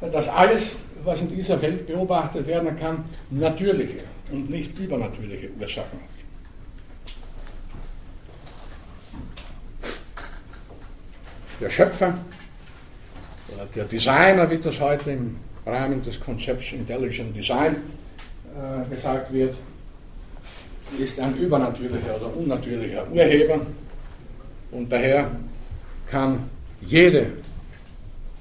[0.00, 6.17] dass alles, was in dieser Welt beobachtet werden kann, natürliche und nicht übernatürliche Ursachen hat.
[11.60, 12.14] Der Schöpfer
[13.54, 17.76] oder der Designer, wie das heute im Rahmen des Konzepts Intelligent Design
[18.54, 19.54] äh, gesagt wird,
[20.98, 23.60] ist ein übernatürlicher oder unnatürlicher Urheber
[24.70, 25.30] und daher
[26.10, 26.48] kann
[26.80, 27.26] jede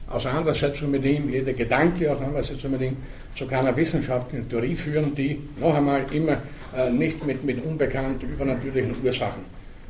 [0.10, 2.98] Auseinandersetzung mit ihm, jede gedankliche Auseinandersetzung mit ihm
[3.36, 6.38] zu keiner wissenschaftlichen Theorie führen, die noch einmal immer
[6.76, 9.42] äh, nicht mit, mit unbekannten übernatürlichen Ursachen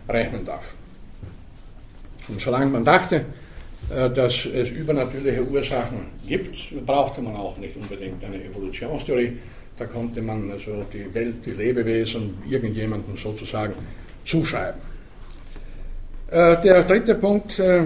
[0.10, 0.74] rechnen darf.
[2.28, 3.26] Und solange man dachte,
[3.90, 9.38] äh, dass es übernatürliche Ursachen gibt, brauchte man auch nicht unbedingt eine Evolutionstheorie.
[9.78, 13.74] Da konnte man also die Welt, die Lebewesen irgendjemandem sozusagen
[14.26, 14.82] zuschreiben.
[16.30, 17.84] Äh, der dritte Punkt äh,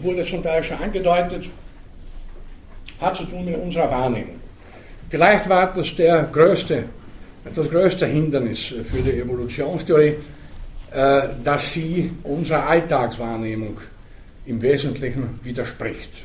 [0.00, 1.48] wurde zum Teil schon angedeutet,
[3.00, 4.40] hat zu tun mit unserer Wahrnehmung.
[5.10, 6.84] Vielleicht war das der größte,
[7.54, 10.14] das größte Hindernis für die Evolutionstheorie,
[10.94, 13.78] dass sie unserer Alltagswahrnehmung
[14.46, 16.22] im Wesentlichen widerspricht.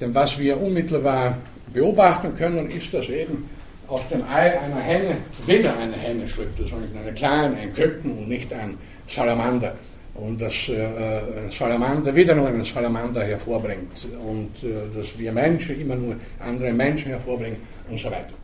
[0.00, 1.36] Denn was wir unmittelbar
[1.72, 3.48] beobachten können, ist, dass eben
[3.86, 8.28] aus dem Ei einer Henne wieder eine Henne schlüpft, sondern eine kleine, ein Küken und
[8.28, 9.74] nicht ein Salamander.
[10.14, 15.80] Und dass äh, ein Salamander wieder nur einen Salamander hervorbringt und äh, dass wir Menschen
[15.80, 18.34] immer nur andere Menschen hervorbringen und so weiter.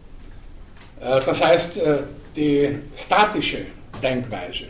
[1.00, 1.98] Äh, das heißt, äh,
[2.34, 3.58] die statische
[4.02, 4.66] Denkweise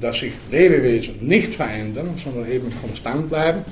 [0.00, 3.64] dass sich Lebewesen nicht verändern, sondern eben konstant bleiben,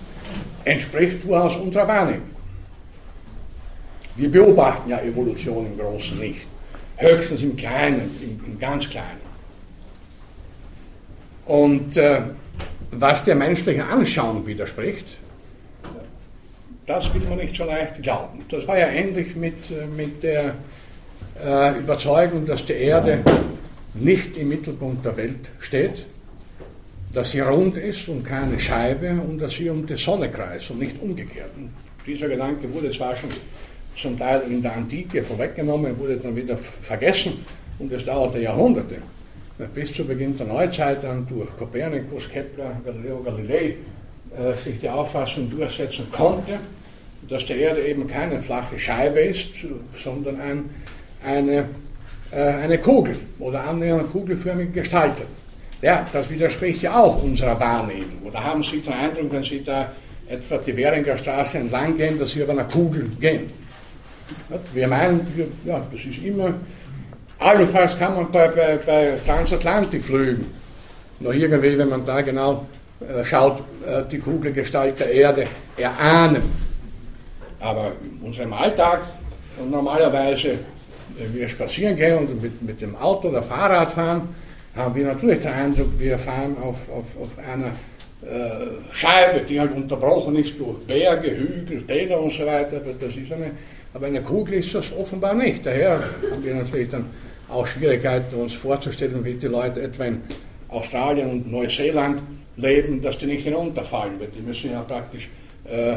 [0.65, 2.35] entspricht durchaus unserer Wahrnehmung.
[4.17, 6.47] Wir beobachten ja Evolution im Großen nicht,
[6.97, 9.25] höchstens im Kleinen, im, im ganz Kleinen.
[11.47, 12.21] Und äh,
[12.91, 15.19] was der menschlichen Anschauung widerspricht,
[16.87, 18.45] das will man nicht so leicht glauben.
[18.49, 20.55] Das war ja ähnlich mit, äh, mit der
[21.43, 23.21] äh, Überzeugung, dass die Erde
[23.95, 26.07] nicht im Mittelpunkt der Welt steht,
[27.13, 30.81] dass sie rund ist und keine Scheibe und dass sie um die Sonne kreist und
[30.81, 31.51] nicht umgekehrt.
[31.57, 31.71] Und
[32.07, 33.31] dieser Gedanke wurde zwar schon
[33.97, 37.45] zum Teil in der Antike vorweggenommen, wurde dann wieder vergessen
[37.79, 38.97] und es dauerte Jahrhunderte,
[39.73, 43.77] bis zu Beginn der Neuzeit dann durch Kopernikus, Kepler, Galileo Galilei
[44.37, 46.59] äh, sich die Auffassung durchsetzen konnte,
[47.29, 49.51] dass die Erde eben keine flache Scheibe ist,
[49.97, 50.65] sondern ein,
[51.25, 51.69] eine,
[52.35, 55.27] eine Kugel oder annähernd kugelförmig gestaltet.
[55.81, 58.23] Ja, das widerspricht ja auch unserer Wahrnehmung.
[58.25, 59.93] Oder haben Sie den Eindruck, wenn Sie da
[60.29, 63.51] etwa die Währinger Straße entlang gehen, dass Sie über einer Kugel gehen?
[64.73, 65.27] Wir meinen,
[65.65, 66.55] ja, das ist immer,
[67.39, 70.47] allenfalls kann man bei, bei, bei Transatlantikflügen
[71.21, 72.67] noch irgendwie, wenn man da genau
[73.01, 76.43] äh, schaut, äh, die Kugelgestalt der Erde erahnen.
[77.61, 79.01] Aber in unserem Alltag
[79.59, 80.59] und normalerweise,
[81.33, 84.29] wir spazieren gehen und mit, mit dem Auto oder Fahrrad fahren,
[84.75, 87.73] haben wir natürlich den Eindruck, wir fahren auf, auf, auf einer
[88.23, 92.77] äh, Scheibe, die halt unterbrochen ist durch Berge, Hügel, Täler und so weiter.
[92.79, 93.51] Aber, das ist eine,
[93.93, 95.65] aber eine Kugel ist das offenbar nicht.
[95.65, 96.01] Daher
[96.31, 97.07] haben wir natürlich dann
[97.49, 100.23] auch Schwierigkeiten, uns vorzustellen, wie die Leute etwa in
[100.69, 102.23] Australien und Neuseeland
[102.57, 104.15] leben, dass die nicht hinunterfallen.
[104.37, 105.29] Die müssen ja praktisch
[105.71, 105.97] äh, äh,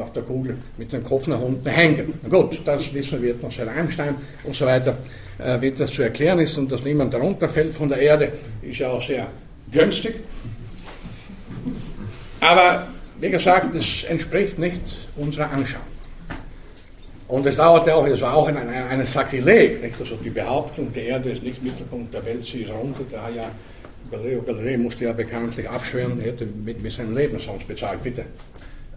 [0.00, 2.14] auf der Kugel mit dem Kopf nach unten hängen.
[2.28, 4.96] Gut, das wissen wir von Sir Einstein und so weiter
[5.38, 8.32] äh, wie das zu erklären ist und dass niemand darunter fällt von der Erde,
[8.62, 9.26] ist ja auch sehr
[9.72, 10.16] günstig.
[12.40, 12.86] Aber
[13.20, 14.82] wie gesagt, es entspricht nicht
[15.16, 15.82] unserer Anschauung.
[17.26, 20.00] Und es dauerte auch, es war auch ein, ein, ein Sakrileg, nicht?
[20.00, 23.50] Also die Behauptung, die Erde ist nicht Mittelpunkt der Welt, sie ist rund, da ja
[24.10, 28.24] Galileo Galilei musste ja bekanntlich abschwören, hätte mit, mit seinem Leben sonst bezahlt, bitte.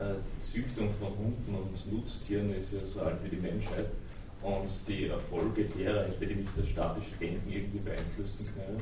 [0.02, 3.86] Äh, die Züchtung von Hunden und Nutztieren ist ja so alt wie die Menschheit
[4.42, 8.82] und die Erfolge derer entweder nicht das statische Denken irgendwie beeinflussen können?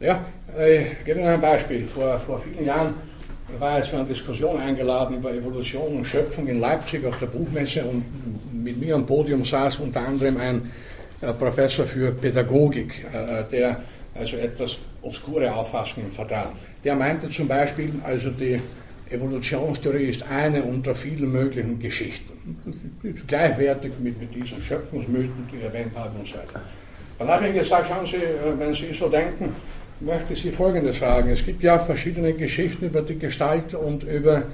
[0.00, 0.24] Ja,
[0.58, 1.86] ich gebe Ihnen ein Beispiel.
[1.86, 2.94] Vor, vor vielen Jahren
[3.58, 7.84] war ich zu einer Diskussion eingeladen über Evolution und Schöpfung in Leipzig auf der Buchmesse
[7.84, 8.04] und
[8.52, 10.72] mit mir am Podium saß unter anderem ein
[11.20, 13.80] äh, Professor für Pädagogik, äh, der
[14.14, 16.52] also etwas obskure Auffassungen vertrat.
[16.82, 18.60] Der meinte zum Beispiel, also die
[19.12, 22.32] Evolutionstheorie ist eine unter vielen möglichen Geschichten.
[23.26, 26.62] Gleichwertig mit, mit diesen Schöpfungsmythen, die erwähnt habe und so weiter.
[27.18, 29.54] Dann habe ich gesagt, schauen Sie, äh, wenn Sie so denken,
[30.00, 31.30] möchte ich Sie Folgendes fragen.
[31.30, 34.44] Es gibt ja verschiedene Geschichten über die Gestalt und über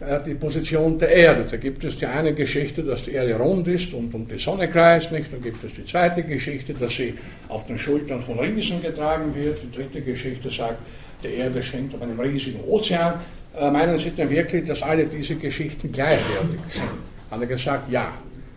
[0.00, 1.46] äh, die Position der Erde.
[1.50, 4.68] Da gibt es die eine Geschichte, dass die Erde rund ist und um die Sonne
[4.68, 5.32] kreist, nicht?
[5.32, 7.14] Dann gibt es die zweite Geschichte, dass sie
[7.48, 9.58] auf den Schultern von Riesen getragen wird.
[9.62, 10.78] Die dritte Geschichte sagt,
[11.22, 13.14] die Erde schwingt auf einem riesigen Ozean.
[13.58, 16.88] Äh, meinen Sie denn wirklich, dass alle diese Geschichten gleichwertig sind?
[17.30, 18.12] Hat er gesagt, ja.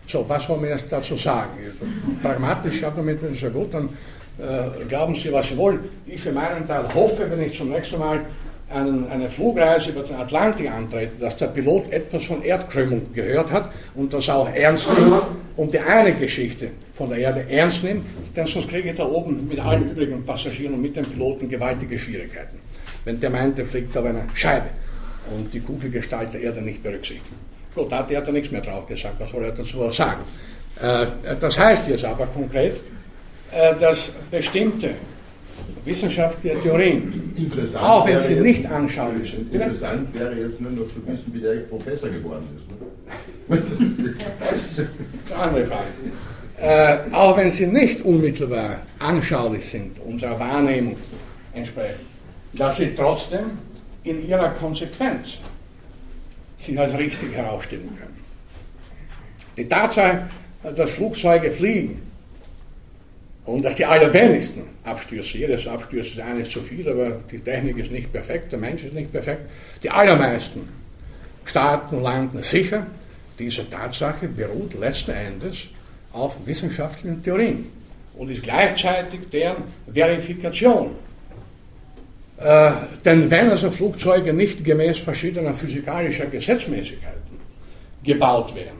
[0.06, 1.50] So, was wollen wir jetzt dazu sagen?
[2.22, 3.90] Pragmatisch, ja, damit ist ja gut, dann
[4.38, 5.80] äh, glauben Sie, was Sie wollen.
[6.06, 8.20] Ich für meinen Teil hoffe, wenn ich zum nächsten Mal
[8.70, 13.70] einen, eine Flugreise über den Atlantik antrete, dass der Pilot etwas von Erdkrümmung gehört hat
[13.94, 15.22] und das auch ernst nimmt,
[15.56, 18.04] und die eine Geschichte von der Erde ernst nimmt,
[18.36, 21.98] denn sonst kriege ich da oben mit allen übrigen Passagieren und mit den Piloten gewaltige
[21.98, 22.58] Schwierigkeiten.
[23.04, 24.68] Wenn der meint, der fliegt auf einer Scheibe
[25.34, 27.32] und die Kugelgestalt der Erde nicht berücksichtigt.
[27.74, 30.22] Gut, da hat er nichts mehr drauf gesagt, was soll er dazu sagen?
[30.80, 31.06] Äh,
[31.38, 32.74] das heißt jetzt aber konkret,
[33.52, 34.90] äh, dass bestimmte
[35.84, 39.52] wissenschaftliche Theorien, interessant auch wenn sie nicht anschaulich sind.
[39.52, 42.70] Interessant wäre jetzt nur noch zu wissen, wie der Professor geworden ist.
[42.70, 42.86] Ne?
[45.34, 45.84] Andere Frage.
[46.60, 50.96] Äh, auch wenn sie nicht unmittelbar anschaulich sind, unserer Wahrnehmung
[51.54, 52.00] entsprechen,
[52.52, 53.50] dass sie trotzdem
[54.04, 55.38] in ihrer Konsequenz
[56.60, 58.16] sich als richtig herausstellen können.
[59.56, 60.28] Die Tatsache,
[60.74, 62.02] dass Flugzeuge fliegen
[63.44, 67.90] und dass die allerwenigsten Abstürze, jedes Absturz ist eines zu viel, aber die Technik ist
[67.90, 69.48] nicht perfekt, der Mensch ist nicht perfekt,
[69.82, 70.68] die allermeisten
[71.44, 72.86] starten und landen sicher
[73.38, 75.68] diese Tatsache beruht letzten Endes
[76.12, 77.70] auf wissenschaftlichen Theorien
[78.16, 80.90] und ist gleichzeitig deren Verifikation.
[82.38, 82.72] Äh,
[83.04, 87.38] denn wenn also Flugzeuge nicht gemäß verschiedener physikalischer Gesetzmäßigkeiten
[88.04, 88.78] gebaut wären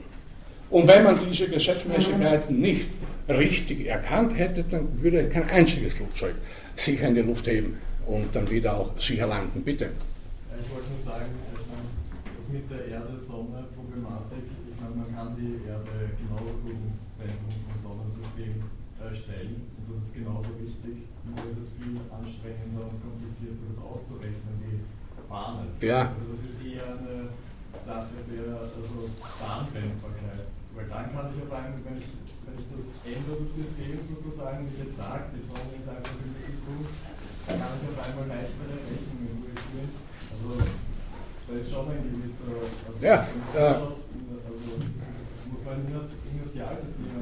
[0.69, 2.85] und wenn man diese Gesetzmäßigkeiten nicht
[3.27, 6.35] richtig erkannt hätte, dann würde kein einziges Flugzeug
[6.75, 9.61] sicher in die Luft heben und dann wieder auch sicher landen.
[9.61, 9.89] Bitte.
[10.59, 11.25] Ich wollte nur sagen,
[12.37, 14.43] das mit der Erde-Sonne-Problematik
[14.95, 18.63] man kann die Erde genauso gut ins Zentrum vom Sonnensystem
[18.99, 19.69] äh, stellen.
[19.77, 21.05] Und das ist genauso wichtig.
[21.25, 24.81] Nur ist es viel anstrengender und komplizierter, das auszurechnen, die
[25.27, 25.75] Bahnen.
[25.81, 26.13] Ja.
[26.13, 27.33] Also das ist eher eine
[27.77, 30.47] Sache der also Bahnbrennbarkeit.
[30.73, 32.07] Weil dann kann ich auf einmal, wenn ich,
[32.45, 36.15] wenn ich das Ende des Systems sozusagen, wie ich jetzt sage, die Sonne ist einfach
[36.17, 36.93] im Mittelpunkt,
[37.45, 39.91] dann kann ich auf einmal leichtere Rechnungen durchführen.
[40.29, 42.53] Also da ist schon ein gewisser
[42.85, 43.25] also ja,
[43.57, 43.89] äh,
[45.69, 47.05] beim Inertialsystem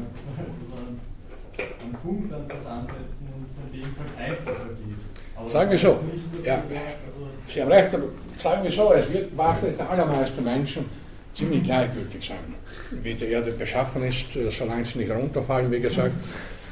[1.57, 3.27] einen Punkt an ansetzen
[3.73, 4.97] und von dem es halt einfacher geht.
[5.35, 5.99] Aber sagen wir so,
[6.43, 6.55] ja.
[6.55, 8.07] Also Sie haben recht, aber
[8.37, 10.85] sagen wir so, es wird wahrscheinlich der allermeisten Menschen
[11.33, 12.55] ziemlich gleichgültig sein,
[13.03, 16.13] wie die Erde beschaffen ist, äh, solange sie nicht runterfallen, wie gesagt,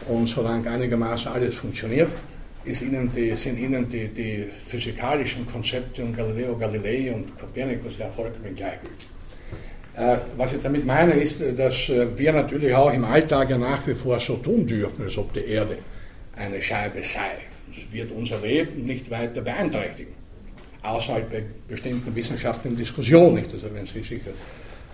[0.07, 2.09] und solange einigermaßen alles funktioniert,
[2.65, 8.55] ihnen die, sind ihnen die, die physikalischen Konzepte und Galileo Galilei und Copernicus ja vollkommen
[8.55, 9.07] gleichgültig.
[9.95, 13.57] Äh, was ich damit meine, ist, äh, dass äh, wir natürlich auch im Alltag ja
[13.57, 15.77] nach wie vor so tun dürfen, als ob die Erde
[16.35, 17.37] eine Scheibe sei.
[17.67, 20.13] Das wird unser Leben nicht weiter beeinträchtigen,
[20.83, 23.35] außerhalb bei bestimmten wissenschaftlichen Diskussionen.
[23.35, 23.51] Nicht?
[23.51, 24.31] Also wenn Sie sicher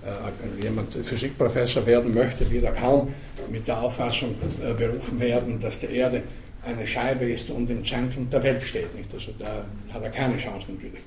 [0.03, 3.13] äh, jemand Physikprofessor werden möchte, wird er kaum
[3.51, 6.23] mit der Auffassung äh, berufen werden, dass die Erde
[6.63, 8.95] eine Scheibe ist und im Zentrum der Welt steht.
[8.95, 9.13] Nicht?
[9.13, 11.01] Also da hat er keine Chance natürlich,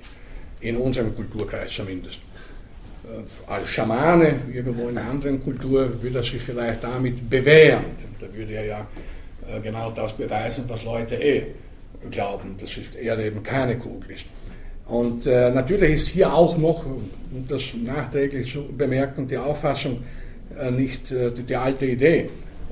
[0.61, 2.20] in unserem Kulturkreis zumindest.
[3.05, 7.85] Äh, als Schamane, irgendwo in einer anderen Kultur, würde er sich vielleicht damit bewähren.
[8.20, 8.87] Da würde er ja
[9.62, 11.47] genau das beweisen, was Leute eh
[12.11, 14.26] glauben, dass er eben keine Kugel ist.
[14.86, 17.09] Und äh, natürlich ist hier auch noch, um
[17.49, 20.03] das nachträglich zu bemerken, die Auffassung,
[20.59, 22.28] äh, nicht äh, die, die, alte Idee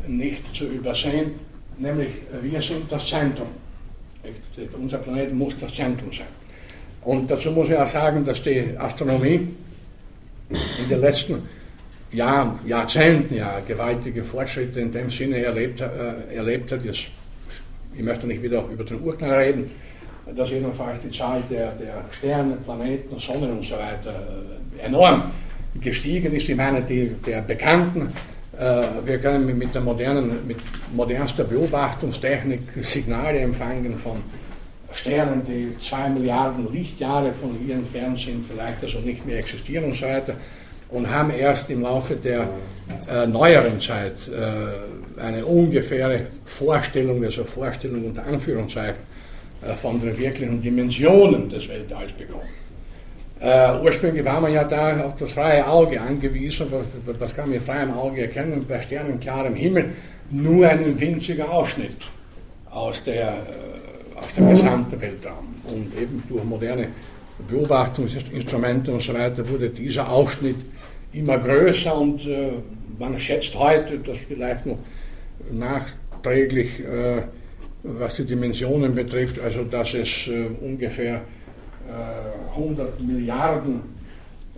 [0.06, 1.32] nicht zu übersehen,
[1.78, 2.08] nämlich
[2.42, 3.48] wir sind das Zentrum.
[4.78, 6.26] Unser Planet muss das Zentrum sein.
[7.02, 9.48] Und dazu muss ich auch sagen, dass die Astronomie
[10.50, 11.42] in den letzten
[12.12, 16.84] Jahren, Jahrzehnten ja gewaltige Fortschritte in dem Sinne erlebt, äh, erlebt hat.
[16.84, 17.06] Jetzt,
[17.94, 19.70] ich möchte nicht wieder über den Urknall reden,
[20.34, 24.26] dass jedenfalls die Zahl der, der Sterne, Planeten, Sonnen und so weiter
[24.78, 25.30] äh, enorm
[25.80, 26.48] gestiegen ist.
[26.48, 28.08] Ich meine, die, der bekannten
[28.58, 30.58] äh, wir können mit der modernen, mit
[30.92, 34.22] modernster Beobachtungstechnik Signale empfangen von
[34.92, 39.94] Sternen, die zwei Milliarden Lichtjahre von hier entfernt sind, vielleicht also nicht mehr existieren und
[39.94, 40.34] so weiter,
[40.92, 42.48] und haben erst im Laufe der
[43.10, 49.00] äh, neueren Zeit äh, eine ungefähre Vorstellung, also Vorstellung unter Anführungszeichen,
[49.62, 52.48] äh, von den wirklichen Dimensionen des Weltalls bekommen.
[53.40, 56.86] Äh, ursprünglich war man ja da auf das freie Auge angewiesen, was,
[57.18, 59.90] was kann man mit freiem Auge erkennen, bei sternenklarem Himmel
[60.30, 61.96] nur einen winzigen Ausschnitt
[62.70, 65.54] aus der äh, aus dem gesamten Weltraum.
[65.64, 66.88] Und eben durch moderne
[67.48, 70.56] Beobachtungsinstrumente und so weiter wurde dieser Ausschnitt
[71.12, 72.52] immer größer und äh,
[72.98, 74.78] man schätzt heute, dass vielleicht noch
[75.50, 77.22] nachträglich, äh,
[77.82, 81.22] was die Dimensionen betrifft, also dass es äh, ungefähr
[82.54, 83.80] 100 äh, Milliarden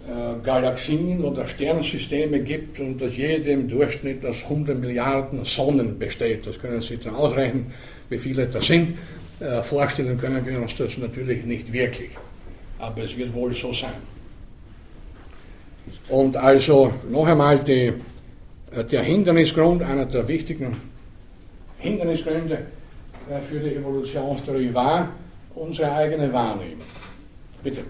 [0.06, 6.46] äh, Galaxien oder Sternensysteme gibt und dass jede im Durchschnitt aus 100 Milliarden Sonnen besteht.
[6.46, 7.66] Das können Sie dann ausrechnen,
[8.10, 8.98] wie viele das sind.
[9.40, 12.10] Äh, vorstellen können wir uns das natürlich nicht wirklich,
[12.78, 14.13] aber es wird wohl so sein.
[16.08, 17.92] Und also noch einmal die
[18.70, 20.76] äh, der Hindernisgrund, einer der wichtigen
[21.78, 22.54] Hindernisgründe
[23.30, 25.08] äh, für die Evolutionstheorie war
[25.54, 26.86] unsere eigene Wahrnehmung.
[27.62, 27.82] Bitte.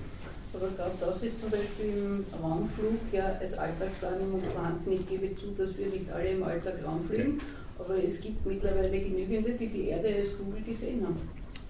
[0.52, 4.92] Aber gerade das ist zum Beispiel im Raumflug ja als Alltagswahrnehmung vorhanden.
[4.92, 7.40] Ich gebe zu, dass wir nicht alle im Alltag Raum fliegen,
[7.78, 11.16] aber es gibt mittlerweile genügende, die die Erde als Kugel gesehen haben.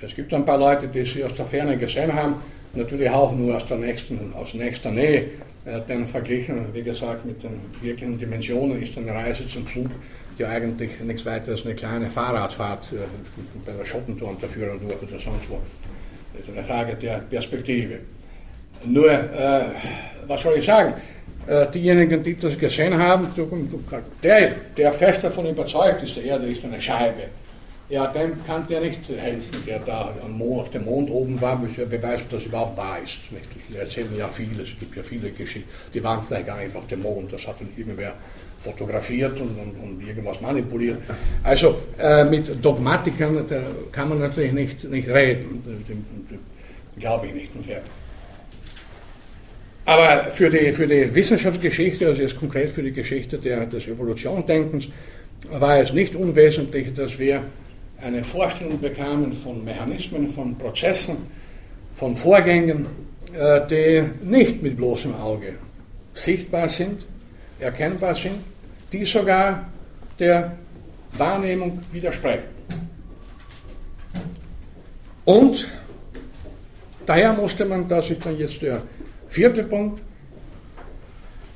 [0.01, 2.35] Es gibt ein paar Leute, die sie aus der Ferne gesehen haben,
[2.75, 5.29] natürlich auch nur aus der nächsten, aus nächster Nähe.
[5.89, 9.91] Denn verglichen, wie gesagt, mit den wirklichen Dimensionen ist eine Reise zum Flug
[10.39, 12.97] ja eigentlich nichts weiter als eine kleine Fahrradfahrt äh,
[13.65, 15.61] bei der Schottenturm der Führung durch oder sonst wo.
[16.33, 18.01] Das ist eine Frage der Perspektive.
[18.85, 19.67] Nur, äh,
[20.27, 20.95] was soll ich sagen?
[21.47, 23.29] Äh, diejenigen, die das gesehen haben,
[24.23, 27.25] der, der fest davon überzeugt ist, die Erde ist eine Scheibe,
[27.95, 32.41] ja, dem kann der nicht helfen, der da auf dem Mond oben war, beweist, dass
[32.41, 33.19] es überhaupt wahr ist.
[33.71, 36.89] Die erzählen ja vieles, es gibt ja viele Geschichten, die waren vielleicht gar nicht auf
[36.89, 38.15] dem Mond, das hat dann irgendwer
[38.59, 40.99] fotografiert und, und, und irgendwas manipuliert.
[41.45, 43.47] Also äh, mit Dogmatikern
[43.93, 45.63] kann man natürlich nicht, nicht reden,
[46.99, 47.51] glaube ich nicht.
[49.85, 54.89] Aber für die, für die Wissenschaftsgeschichte, also jetzt konkret für die Geschichte der, des Evolutionsdenkens,
[55.49, 57.45] war es nicht unwesentlich, dass wir
[58.05, 61.17] eine Vorstellung bekamen von Mechanismen, von Prozessen,
[61.95, 62.87] von Vorgängen,
[63.35, 65.55] äh, die nicht mit bloßem Auge
[66.13, 67.07] sichtbar sind,
[67.59, 68.41] erkennbar sind,
[68.93, 69.71] die sogar
[70.19, 70.53] der
[71.17, 72.55] Wahrnehmung widersprechen.
[75.25, 75.67] Und
[77.07, 78.83] daher musste man, das ist dann jetzt der
[79.29, 80.03] vierte Punkt,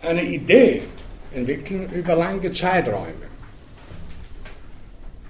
[0.01, 0.82] eine Idee
[1.34, 3.27] entwickeln über lange Zeiträume.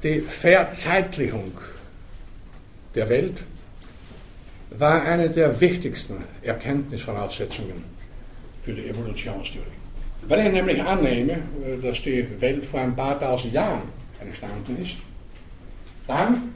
[0.03, 1.53] Die Verzeitlichung
[2.95, 3.45] der Welt
[4.71, 7.83] war eine der wichtigsten Erkenntnisvoraussetzungen
[8.63, 9.67] für die Evolutionstheorie.
[10.29, 11.39] Wenn ich nämlich annehme,
[11.83, 13.83] dass die Welt vor ein paar tausend Jahren
[14.21, 14.97] entstanden ist,
[16.07, 16.55] dann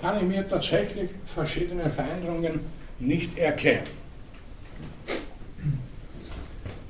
[0.00, 2.60] kann ich mir tatsächlich verschiedene Veränderungen
[2.98, 3.84] nicht erklären.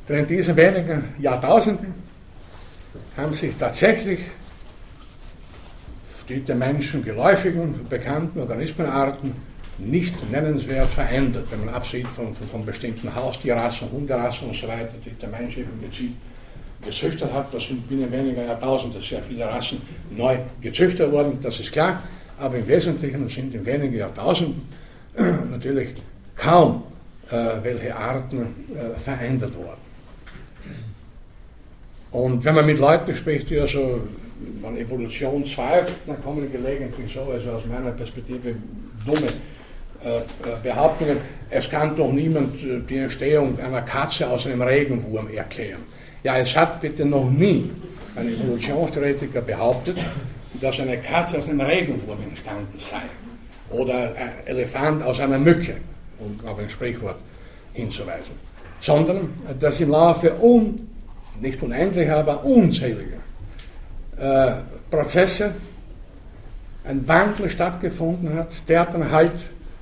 [0.08, 1.92] Denn in diesen wenigen Jahrtausenden
[3.16, 4.20] haben sich tatsächlich
[6.28, 9.32] die den Menschen geläufigen, bekannten Organismenarten
[9.78, 14.94] nicht nennenswert verändert, wenn man absieht von, von, von bestimmten Haustierrassen, Hunderassen und so weiter,
[15.04, 16.12] die der Mensch eben gezielt
[16.82, 17.52] gezüchtet hat.
[17.52, 22.02] Das sind binnen weniger Jahrtausende sehr viele Rassen neu gezüchtet worden, das ist klar.
[22.38, 24.62] Aber im Wesentlichen sind in wenigen Jahrtausenden
[25.50, 25.94] natürlich
[26.36, 26.84] kaum
[27.30, 29.80] äh, welche Arten äh, verändert worden.
[32.10, 34.02] Und wenn man mit Leuten spricht, die also
[34.62, 38.54] an Evolution zweifeln, dann kommen gelegentlich so, also aus meiner Perspektive
[39.04, 39.28] dumme
[40.04, 40.22] äh, äh,
[40.62, 41.16] Behauptungen,
[41.50, 45.82] es kann doch niemand äh, die Entstehung einer Katze aus einem Regenwurm erklären.
[46.22, 47.70] Ja, es hat bitte noch nie
[48.14, 49.98] ein Evolutionstheoretiker behauptet,
[50.60, 53.02] dass eine Katze aus einem Regenwurm entstanden sei.
[53.70, 55.76] Oder ein Elefant aus einer Mücke,
[56.18, 57.16] um auf ein Sprichwort
[57.72, 58.32] hinzuweisen.
[58.80, 60.76] Sondern, dass im Laufe un,
[61.40, 63.25] nicht unendlicher, aber unzähliger
[64.18, 64.52] äh,
[64.90, 65.52] Prozesse
[66.84, 69.32] ein Wandel stattgefunden hat, der dann halt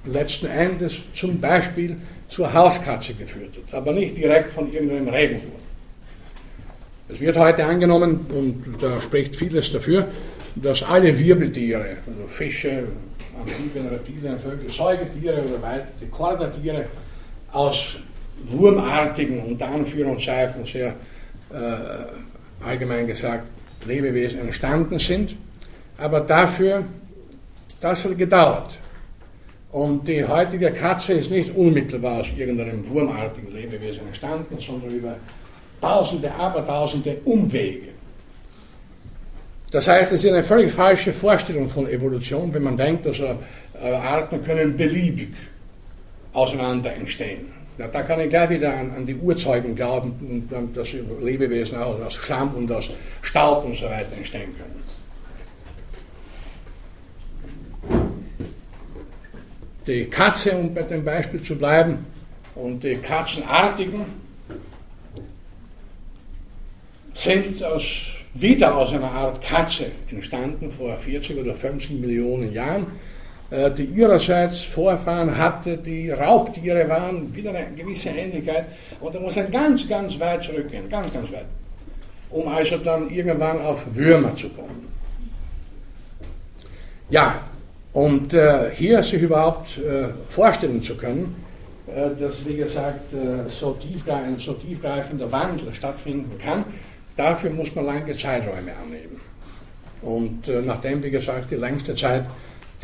[0.06, 1.96] letzten Endes zum Beispiel
[2.28, 5.52] zur Hauskatze geführt hat, aber nicht direkt von irgendeinem Regenwurm.
[7.08, 10.08] Es wird heute angenommen, und da spricht vieles dafür,
[10.56, 12.84] dass alle Wirbeltiere, also Fische,
[13.38, 16.86] Amphibien, Reptilien, Vögel, Säugetiere oder weiter, die Chordatiere,
[17.52, 17.96] aus
[18.44, 23.46] wurmartigen, unter Anführungszeichen sehr äh, allgemein gesagt,
[23.86, 25.36] Lebewesen entstanden sind.
[25.98, 26.84] Aber dafür,
[27.80, 28.78] das hat gedauert.
[29.70, 35.16] Und die heutige Katze ist nicht unmittelbar aus irgendeinem wurmartigen Lebewesen entstanden, sondern über
[35.80, 37.88] tausende, abertausende Umwege.
[39.70, 43.34] Das heißt, es ist eine völlig falsche Vorstellung von Evolution, wenn man denkt, dass äh,
[43.82, 45.30] Arten können beliebig
[46.32, 47.53] auseinander entstehen.
[47.76, 50.88] Ja, da kann ich gleich wieder an, an die Urzeugen glauben, dass
[51.20, 52.88] Lebewesen auch aus Schlamm und aus
[53.22, 54.84] Staub und so weiter entstehen können.
[59.86, 61.98] die Katze, um bei dem Beispiel zu bleiben,
[62.54, 64.04] und die Katzenartigen
[67.12, 67.82] sind aus,
[68.34, 72.86] wieder aus einer Art Katze entstanden vor 40 oder 50 Millionen Jahren,
[73.50, 78.66] die ihrerseits Vorfahren hatte, die Raubtiere waren, wieder eine gewisse Ähnlichkeit.
[79.00, 81.46] Und da muss man ganz, ganz weit zurückgehen, ganz, ganz weit,
[82.30, 84.88] um also dann irgendwann auf Würmer zu kommen.
[87.10, 87.42] Ja,
[87.92, 91.36] und äh, hier sich überhaupt äh, vorstellen zu können,
[91.86, 96.64] äh, dass, wie gesagt, äh, so tief, ein so tiefgreifender Wandel stattfinden kann,
[97.16, 99.20] dafür muss man lange Zeiträume annehmen.
[100.02, 102.24] Und äh, nachdem, wie gesagt, die längste Zeit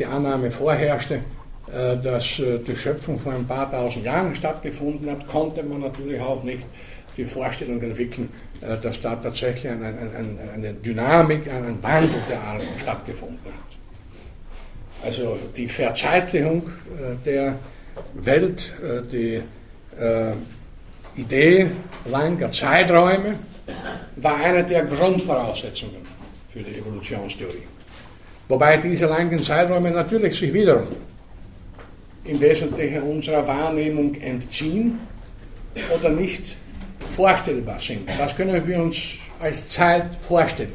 [0.01, 1.15] die Annahme vorherrschte,
[1.71, 6.19] äh, dass äh, die Schöpfung vor ein paar tausend Jahren stattgefunden hat, konnte man natürlich
[6.19, 6.63] auch nicht
[7.17, 8.29] die Vorstellung entwickeln,
[8.61, 15.05] äh, dass da tatsächlich eine, eine, eine Dynamik, ein Wandel der Arten stattgefunden hat.
[15.05, 16.61] Also die Verzeitlichung
[17.25, 17.55] der
[18.13, 18.71] Welt,
[19.11, 19.41] die
[21.17, 21.71] Idee
[22.05, 23.39] langer Zeiträume
[24.17, 26.05] war eine der Grundvoraussetzungen
[26.53, 27.63] für die Evolutionstheorie.
[28.51, 30.87] Wobei diese langen Zeiträume natürlich sich wiederum
[32.25, 34.99] im Wesentlichen unserer Wahrnehmung entziehen
[35.95, 36.57] oder nicht
[37.15, 38.09] vorstellbar sind.
[38.19, 38.97] Das können wir uns
[39.39, 40.73] als Zeit vorstellen.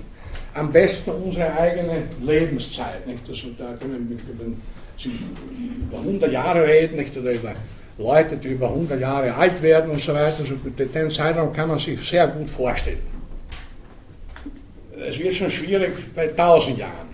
[0.54, 3.06] Am besten unsere eigene Lebenszeit.
[3.06, 3.28] Nicht?
[3.28, 4.56] Also da können wir über,
[5.90, 7.14] über 100 Jahre reden nicht?
[7.14, 7.52] oder über
[7.98, 10.38] Leute, die über 100 Jahre alt werden und so weiter.
[10.38, 13.02] Also den Zeitraum kann man sich sehr gut vorstellen.
[15.10, 17.05] Es wird schon schwierig bei 1000 Jahren.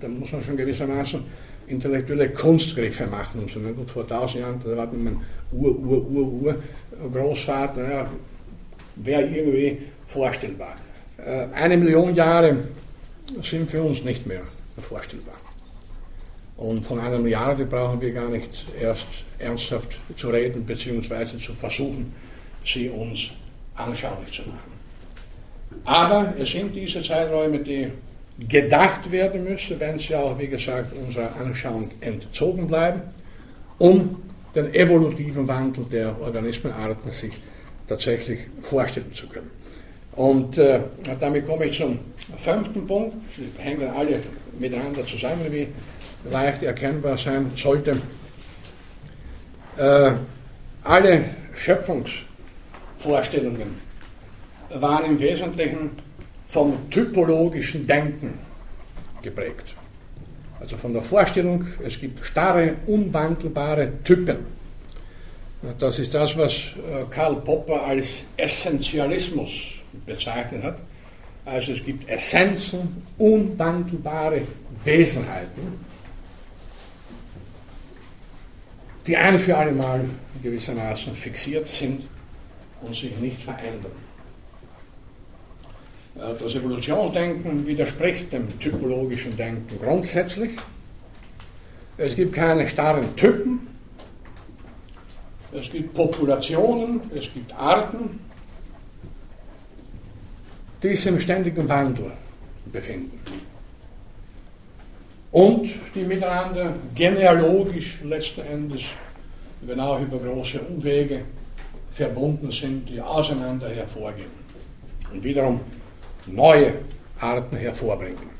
[0.00, 1.22] Da muss man schon gewissermaßen
[1.66, 3.40] intellektuelle Kunstgriffe machen.
[3.40, 3.72] Und so, ne?
[3.72, 5.18] Gut, vor 1000 Jahren, da war mein
[5.52, 6.62] Ur, Ur, Ur, Ur
[7.12, 8.10] Großvater, ja,
[8.96, 10.76] wäre irgendwie vorstellbar.
[11.24, 12.56] Äh, eine Million Jahre
[13.42, 14.42] sind für uns nicht mehr
[14.78, 15.36] vorstellbar.
[16.56, 19.06] Und von einer Milliarde brauchen wir gar nicht erst
[19.38, 22.12] ernsthaft zu reden, beziehungsweise zu versuchen,
[22.64, 23.30] sie uns
[23.74, 24.70] anschaulich zu machen.
[25.84, 27.88] Aber es sind diese Zeiträume, die
[28.48, 33.02] gedacht werden müssen, wenn sie auch, wie gesagt, unserer Anschauung entzogen bleiben,
[33.78, 34.16] um
[34.54, 37.32] den evolutiven Wandel der Organismenarten sich
[37.86, 39.50] tatsächlich vorstellen zu können.
[40.12, 40.80] Und äh,
[41.18, 41.98] damit komme ich zum
[42.36, 43.16] fünften Punkt.
[43.36, 44.20] Sie hängen alle
[44.58, 45.68] miteinander zusammen, wie
[46.30, 47.96] leicht erkennbar sein sollte.
[49.76, 50.12] Äh,
[50.82, 51.24] alle
[51.54, 53.90] Schöpfungsvorstellungen
[54.74, 55.90] waren im Wesentlichen
[56.50, 58.38] vom typologischen Denken
[59.22, 59.74] geprägt.
[60.58, 64.38] Also von der Vorstellung, es gibt starre, unwandelbare Typen.
[65.78, 69.50] Das ist das, was äh, Karl Popper als Essentialismus
[70.06, 70.78] bezeichnet hat.
[71.44, 74.42] Also es gibt Essenzen, unwandelbare
[74.84, 75.84] Wesenheiten,
[79.06, 80.04] die ein für alle Mal
[80.42, 82.02] gewissermaßen fixiert sind
[82.82, 83.92] und sich nicht verändern.
[86.20, 90.52] Äh, das Evolutionsdenken widerspricht dem typologischen Denken grundsätzlich.
[91.96, 93.66] Es gibt keine starren Typen.
[95.52, 98.20] Es gibt Populationen, es gibt Arten,
[100.82, 102.12] die sich im ständigen Wandel
[102.66, 103.18] befinden.
[105.32, 108.82] Und die miteinander genealogisch letzten Endes,
[109.62, 111.22] wenn auch über große Umwege,
[111.92, 114.30] verbunden sind, die auseinander hervorgehen.
[115.12, 115.60] Und wiederum
[116.26, 116.74] neue
[117.20, 118.30] Arten hervorbringen.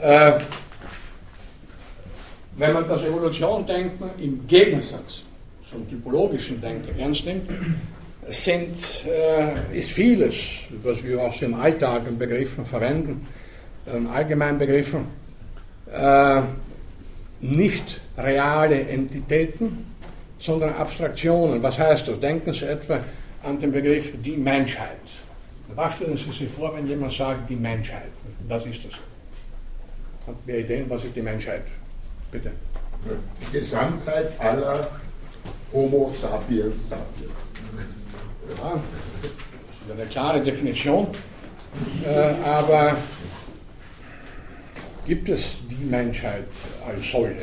[0.00, 0.32] Äh,
[2.56, 5.22] wenn man das Evolutiondenken im Gegensatz
[5.68, 7.50] zum typologischen Denken ernst nimmt,
[8.30, 8.76] sind,
[9.06, 10.36] äh, ist vieles,
[10.82, 13.26] was wir auch so im Alltag in Begriffen verwenden,
[13.92, 15.06] in allgemeinen Begriffen,
[15.92, 16.42] äh,
[17.40, 19.86] nicht reale Entitäten,
[20.38, 21.62] sondern Abstraktionen.
[21.62, 22.20] Was heißt das?
[22.20, 23.00] Denken Sie etwa
[23.44, 25.06] an den Begriff die Menschheit.
[25.74, 28.12] Was stellen Sie sich vor, wenn jemand sagt die Menschheit?
[28.48, 28.94] Was ist das?
[30.26, 31.64] Habt ihr Ideen, was ist die Menschheit?
[32.30, 32.52] Bitte.
[33.40, 34.88] Die Gesamtheit aller
[35.72, 37.40] Homo sapiens sapiens.
[38.48, 41.08] Ja, das ist eine klare Definition,
[42.06, 42.96] äh, aber
[45.06, 46.48] gibt es die Menschheit
[46.86, 47.42] als solche?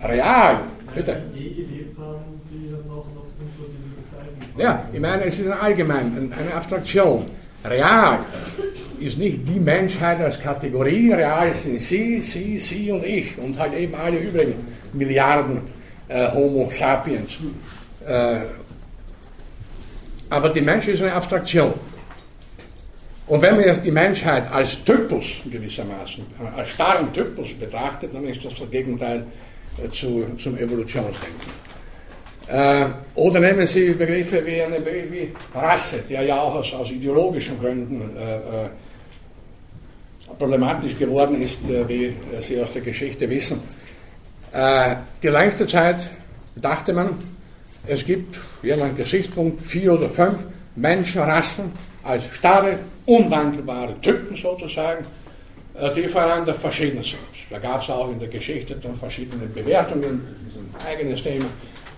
[0.00, 0.60] Real,
[0.94, 1.22] bitte.
[1.34, 3.06] Die gelebt haben, die noch,
[4.58, 7.26] ja, ich meine, es ist ein allgemein, eine Abstraktion.
[7.64, 8.20] Real
[9.00, 13.74] ist nicht die Menschheit als Kategorie, real sind Sie, Sie, Sie und ich und halt
[13.74, 14.54] eben alle übrigen
[14.92, 15.60] Milliarden
[16.08, 17.32] äh, Homo sapiens.
[18.06, 18.40] Äh,
[20.30, 21.74] aber die Menschheit ist eine Abstraktion.
[23.26, 26.24] Und wenn man jetzt die Menschheit als Typus gewissermaßen,
[26.56, 29.26] als starren Typus betrachtet, dann ist das das Gegenteil
[29.82, 31.65] äh, zu, zum Evolutionsdenken.
[32.48, 32.86] Äh,
[33.16, 38.16] oder nehmen Sie Begriffe wie eine wie Rasse, der ja auch aus, aus ideologischen Gründen
[38.16, 38.68] äh, äh
[40.38, 43.60] problematisch geworden ist, wie Sie aus der Geschichte wissen.
[45.22, 46.10] Die längste Zeit
[46.56, 47.10] dachte man,
[47.86, 50.44] es gibt, je nach Gesichtspunkt, vier oder fünf
[50.74, 51.70] Menschenrassen
[52.02, 55.06] als starre, unwandelbare Typen sozusagen,
[55.94, 57.20] die voneinander verschieden sind.
[57.48, 61.46] Da gab es auch in der Geschichte dann verschiedene Bewertungen, das ist ein eigenes Thema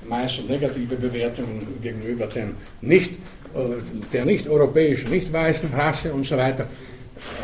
[0.09, 3.13] meist negative Bewertungen gegenüber den nicht
[4.13, 6.67] der nicht europäischen, nicht weißen Rasse und so weiter.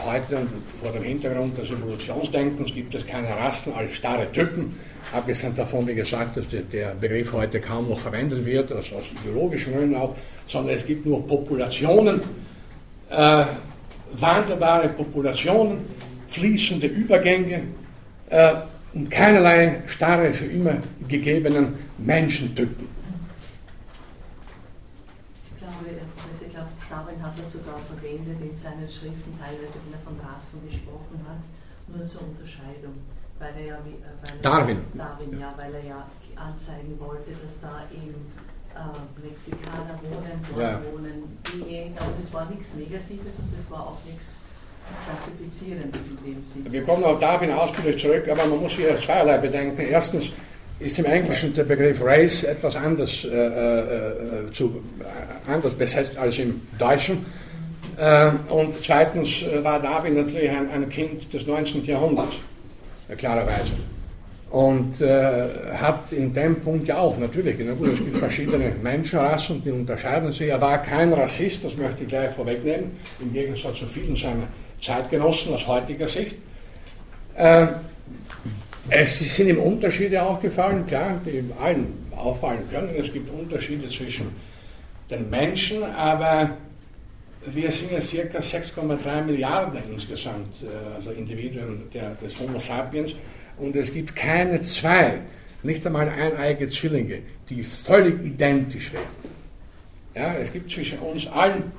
[0.05, 0.47] Heute
[0.81, 4.79] vor dem Hintergrund des Evolutionsdenkens gibt es keine Rassen als starre Typen,
[5.13, 9.75] abgesehen davon, wie gesagt, dass der Begriff heute kaum noch verwendet wird, also aus ideologischen
[9.75, 10.15] Gründen auch,
[10.47, 12.21] sondern es gibt nur Populationen,
[13.11, 13.45] äh,
[14.13, 15.79] wandelbare Populationen,
[16.29, 17.63] fließende Übergänge
[18.31, 18.53] äh,
[18.95, 20.79] und keinerlei starre, für immer
[21.09, 22.87] gegebenen Menschentypen.
[25.45, 29.95] Ich glaube, also ich glaube, Darwin hat das sogar verwendet in seinen Schriften, teilweise, wenn
[29.95, 31.43] er von Rassen gesprochen hat,
[31.95, 32.95] nur zur Unterscheidung.
[33.39, 34.79] Weil er ja, äh, weil Darwin.
[34.95, 38.31] Darwin, ja, weil er ja anzeigen wollte, dass da eben
[38.75, 40.81] äh, Mexikaner wohnen, dort ja.
[40.93, 44.43] wohnen diejenigen, aber das war nichts Negatives und das war auch nichts
[45.07, 46.73] Klassifizierendes in dem Sinne.
[46.73, 49.83] Wir kommen auch Darwin ausführlich zurück, aber man muss hier zweierlei bedenken.
[49.83, 50.31] Erstens
[50.81, 56.39] ist im Englischen der Begriff Race etwas anders, äh, äh, zu, äh, anders besetzt als
[56.39, 57.25] im Deutschen.
[57.97, 61.85] Äh, und zweitens äh, war Darwin natürlich ein, ein, Kind des 19.
[61.85, 62.37] Jahrhunderts,
[63.17, 63.73] klarerweise.
[64.51, 69.63] Und äh, hat in dem Punkt ja auch natürlich, na gut, es gibt verschiedene Menschenrassen,
[69.65, 70.49] die unterscheiden sich.
[70.49, 74.47] Er war kein Rassist, das möchte ich gleich vorwegnehmen, im Gegensatz zu vielen seiner
[74.85, 76.37] Zeitgenossen aus heutiger Sicht.
[77.37, 77.67] Äh,
[78.91, 82.91] es sind ihm Unterschiede aufgefallen, klar, die allen auffallen können.
[82.97, 84.29] Es gibt Unterschiede zwischen
[85.11, 86.57] den Menschen, aber
[87.47, 93.15] wir sind ja circa 6,3 Milliarden insgesamt, äh, also Individuen der, des Homo sapiens.
[93.59, 95.21] Und es gibt keine zwei,
[95.63, 99.35] nicht einmal eineige Zwillinge, die völlig identisch wären.
[100.15, 101.73] Ja, es gibt zwischen uns allen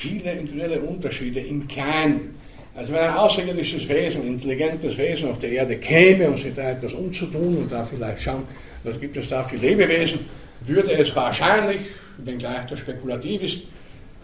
[0.00, 2.34] viele individuelle Unterschiede im Kleinen.
[2.74, 6.94] Also wenn ein außerirdisches Wesen, intelligentes Wesen auf der Erde käme und sich da etwas
[6.94, 8.44] umzutun und da vielleicht schauen,
[8.82, 10.20] was gibt es da für Lebewesen,
[10.62, 11.80] würde es wahrscheinlich,
[12.18, 13.58] wenngleich das spekulativ ist,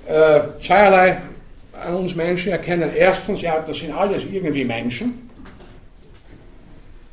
[0.06, 1.18] äh, zweierlei
[1.84, 2.90] an uns Menschen erkennen.
[2.96, 5.28] Erstens, ja, das sind alles irgendwie Menschen.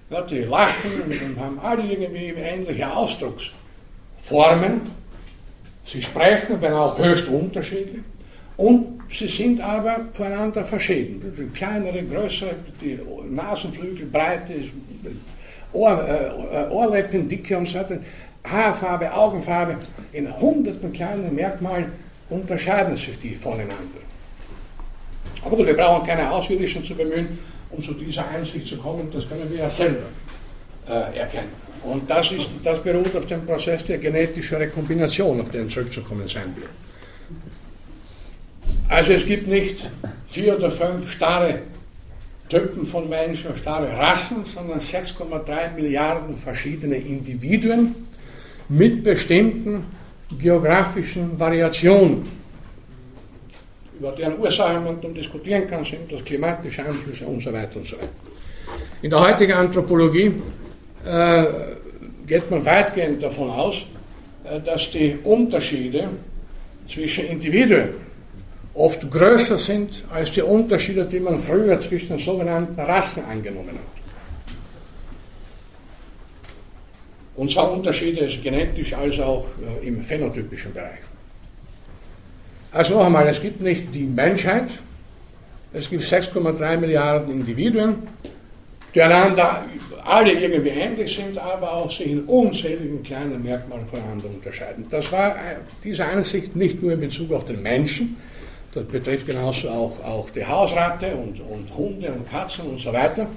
[0.10, 4.82] Ja, die lachen und haben alle irgendwie ähnliche Ausdrucksformen.
[5.86, 8.04] Sie sprechen, wenn auch höchst unterschiedlich.
[8.58, 11.52] Und sie sind aber voneinander verschieden.
[11.54, 13.00] Kleinere, größere, die
[13.30, 14.54] Nasenflügel, Breite,
[15.72, 17.98] Ohr, äh, Ohrläppen, Dicke und so weiter.
[18.44, 19.78] Haarfarbe, Augenfarbe,
[20.12, 21.92] in hunderten kleinen Merkmalen
[22.30, 24.02] unterscheiden sich die voneinander.
[25.44, 27.40] Aber wir brauchen keine Außerirdischen zu bemühen,
[27.72, 30.08] um zu dieser Einsicht zu kommen, das können wir ja selber
[30.88, 31.52] äh, erkennen.
[31.84, 36.56] Und das, ist, das beruht auf dem Prozess der genetischen Rekombination, auf den zurückzukommen sein
[36.56, 36.70] wird.
[38.94, 39.90] Also es gibt nicht
[40.28, 41.64] vier oder fünf starre
[42.48, 47.96] Typen von Menschen, starre Rassen, sondern 6,3 Milliarden verschiedene Individuen
[48.70, 49.86] mit bestimmten
[50.40, 52.24] geografischen Variationen,
[54.00, 57.88] über deren Ursachen man dann diskutieren kann, sind das klimatische Einflüsse und so weiter und
[57.88, 58.10] so weiter.
[59.02, 60.34] In der heutigen Anthropologie
[61.04, 61.46] äh,
[62.28, 63.78] geht man weitgehend davon aus,
[64.44, 66.10] äh, dass die Unterschiede
[66.88, 68.13] zwischen Individuen
[68.74, 74.04] oft größer sind als die Unterschiede, die man früher zwischen den sogenannten Rassen angenommen hat.
[77.36, 79.46] Und zwar Unterschiede genetisch als auch
[79.84, 81.00] äh, im phänotypischen Bereich.
[82.72, 84.70] Also noch einmal, es gibt nicht die Menschheit,
[85.74, 87.96] es gibt 6,3 Milliarden Individuen,
[88.94, 89.66] die einander
[90.06, 94.86] alle irgendwie ähnlich sind, aber auch sich in unzähligen kleinen Merkmalen voneinander unterscheiden.
[94.90, 98.18] Das war äh, diese Ansicht nicht nur in Bezug auf den Menschen,
[98.74, 103.28] das betrifft genauso auch, auch die Hausratte und, und Hunde und Katzen und so weiter.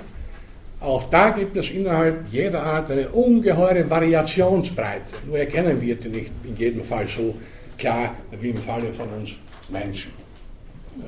[0.80, 5.14] Auch da gibt es innerhalb jeder Art eine ungeheure Variationsbreite.
[5.26, 7.34] Nur erkennen wir die nicht in jedem Fall so
[7.78, 9.30] klar wie im Falle von uns
[9.68, 10.12] Menschen.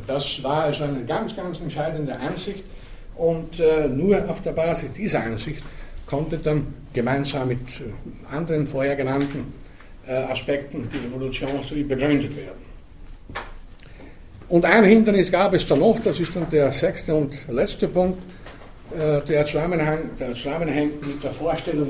[0.07, 2.65] Das war also eine ganz, ganz entscheidende Ansicht
[3.17, 5.63] und äh, nur auf der Basis dieser Ansicht
[6.07, 9.53] konnte dann gemeinsam mit äh, anderen vorher genannten
[10.07, 12.68] äh, Aspekten die Evolutionstheorie begründet werden.
[14.49, 18.23] Und ein Hindernis gab es dann noch, das ist dann der sechste und letzte Punkt,
[18.97, 21.89] äh, der, Zusammenhang, der zusammenhängt mit der Vorstellung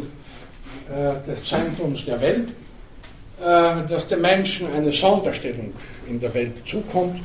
[0.88, 2.48] äh, des Zentrums der Welt,
[3.40, 5.72] äh, dass dem Menschen eine Sonderstellung
[6.08, 7.20] in der Welt zukommt,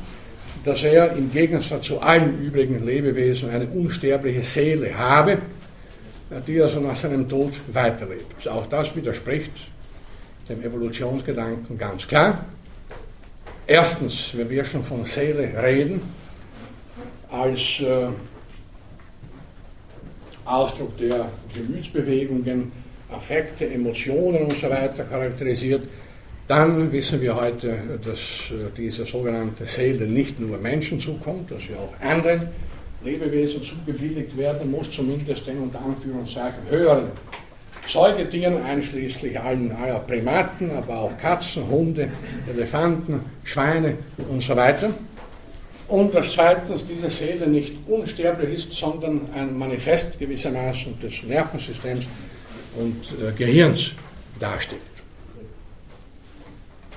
[0.64, 5.38] dass er im Gegensatz zu allen übrigen Lebewesen eine unsterbliche Seele habe,
[6.46, 8.48] die also nach seinem Tod weiterlebt.
[8.48, 9.52] Auch das widerspricht
[10.48, 12.44] dem Evolutionsgedanken ganz klar.
[13.66, 16.02] Erstens, wenn wir schon von Seele reden,
[17.30, 18.08] als äh,
[20.44, 22.70] Ausdruck der Gemütsbewegungen,
[23.10, 25.82] Affekte, Emotionen und so weiter charakterisiert,
[26.46, 31.74] Dann wissen wir heute, dass äh, diese sogenannte Seele nicht nur Menschen zukommt, dass sie
[31.74, 32.48] auch anderen
[33.02, 37.08] Lebewesen zugebilligt werden muss, zumindest den unter Anführungszeichen höheren
[37.88, 42.10] Säugetieren, einschließlich allen aller Primaten, aber auch Katzen, Hunde,
[42.48, 44.90] Elefanten, Schweine und so weiter.
[45.88, 52.06] Und dass zweitens diese Seele nicht unsterblich ist, sondern ein Manifest gewissermaßen des Nervensystems
[52.76, 53.92] und äh, Gehirns
[54.40, 54.80] darstellt.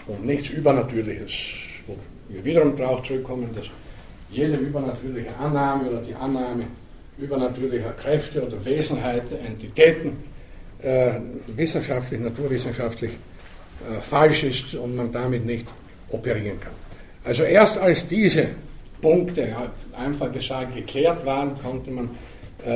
[0.08, 1.32] Und nichts Übernatürliches,
[1.86, 1.98] wo
[2.30, 3.66] wir wiederum darauf zurückkommen, dass
[4.30, 6.64] jede übernatürliche Annahme oder die Annahme
[7.18, 10.14] übernatürlicher Kräfte oder Wesenheiten, Entitäten
[10.82, 11.12] äh,
[11.56, 15.68] wissenschaftlich, naturwissenschaftlich äh, falsch ist und man damit nicht
[16.10, 16.74] operieren kann.
[17.24, 18.48] Also erst als diese
[19.02, 19.56] Punkte,
[19.98, 22.10] einfach gesagt, geklärt waren, konnte man
[22.66, 22.72] äh,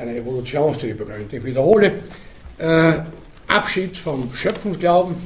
[0.00, 1.36] eine Evolutionstheorie begründen.
[1.36, 1.92] Ich wiederhole,
[2.58, 2.94] äh,
[3.46, 5.16] Abschied vom Schöpfungsglauben.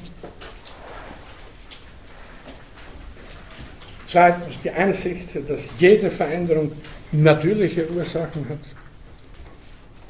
[4.06, 6.72] Zweitens die Einsicht, dass jede Veränderung
[7.12, 8.58] natürliche Ursachen hat.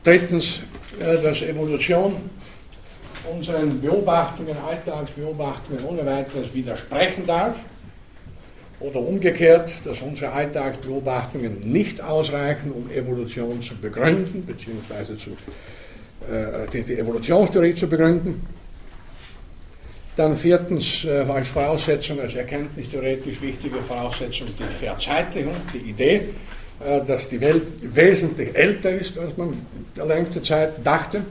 [0.08, 0.60] Drittens,
[1.00, 2.16] äh, dass Evolution
[3.30, 7.56] unseren Beobachtungen, Alltagsbeobachtungen ohne weiteres widersprechen darf.
[8.80, 15.32] Oder umgekehrt, dass unsere Alltagsbeobachtungen nicht ausreichen, um Evolution zu begründen, beziehungsweise zu,
[16.32, 18.46] äh, die, Evolutionstheorie zu begründen.
[20.16, 26.22] Dann viertens äh, als Voraussetzung, als erkenntnistheoretisch wichtige Voraussetzung die Verzeitlichung, die Idee,
[26.80, 29.60] dass die Welt wesentlich älter ist, als man
[29.96, 31.22] der längste Zeit dachte.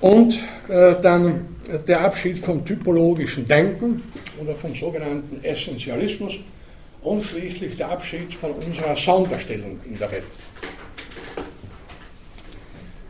[0.00, 1.46] Und äh, dann
[1.88, 4.02] der Abschied vom typologischen Denken
[4.40, 6.34] oder vom sogenannten Essentialismus
[7.02, 10.24] und schließlich der Abschied von unserer Sonderstellung in der Welt.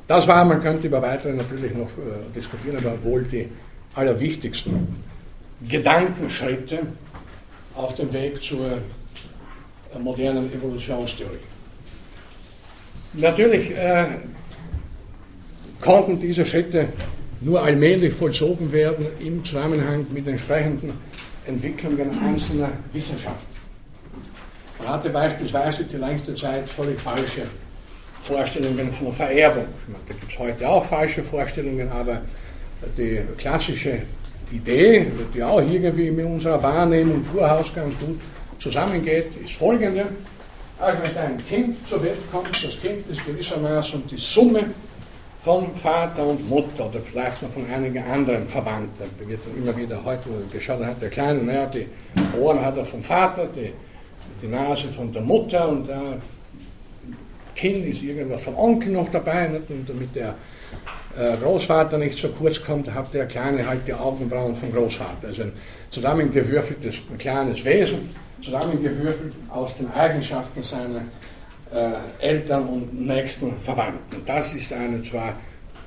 [0.06, 3.48] Das war, man könnte über weitere natürlich noch äh, diskutieren, aber wohl die
[3.94, 4.88] allerwichtigsten
[5.66, 6.80] Gedankenschritte
[7.74, 8.76] auf dem Weg zur äh,
[10.02, 11.38] modernen Evolutionstheorie.
[13.14, 14.06] Natürlich äh,
[15.80, 16.88] konnten diese Schritte
[17.40, 20.92] nur allmählich vollzogen werden im Zusammenhang mit entsprechenden
[21.46, 23.54] Entwicklungen einzelner Wissenschaften.
[24.78, 27.42] Man hatte beispielsweise die längste Zeit völlig falsche
[28.22, 29.66] Vorstellungen von Vererbung.
[30.08, 32.22] Da gibt es heute auch falsche Vorstellungen, aber
[32.96, 34.02] die klassische
[34.50, 38.20] Idee, die auch irgendwie mit unserer Wahrnehmung Kurhaus ganz gut
[38.64, 40.06] zusammengeht, ist folgende.
[40.80, 44.64] Also wenn ein Kind zur Welt kommt, das Kind ist gewissermaßen die Summe
[45.44, 49.04] von Vater und Mutter oder vielleicht noch von einigen anderen Verwandten.
[49.18, 51.86] Da wird immer wieder heute geschaut, hat der Kleine, naja, die
[52.40, 53.70] Ohren hat er vom Vater, die,
[54.40, 56.18] die Nase von der Mutter und der
[57.54, 59.48] Kind ist irgendwas vom Onkel noch dabei.
[59.48, 59.68] Nicht?
[59.68, 60.34] Und damit der
[61.16, 65.28] äh, Großvater nicht so kurz kommt, hat der Kleine halt die Augenbrauen vom Großvater.
[65.28, 65.52] Also ein
[65.90, 71.02] zusammengewürfeltes ein kleines Wesen, zusammengewürfelt aus den Eigenschaften seiner
[71.72, 74.22] äh, Eltern und nächsten Verwandten.
[74.26, 75.34] Das ist eine zwar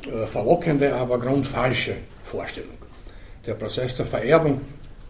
[0.05, 2.77] äh, verlockende, aber grundfalsche Vorstellung.
[3.45, 4.61] Der Prozess der Vererbung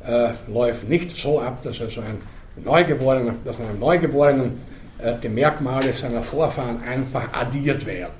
[0.05, 2.21] äh, läuft nicht so ab, dass also ein
[2.63, 4.61] Neugeborener, dass einem Neugeborenen
[4.99, 8.13] äh, die Merkmale seiner Vorfahren einfach addiert werden,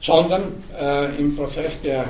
[0.00, 0.42] sondern
[0.78, 2.04] äh, im Prozess der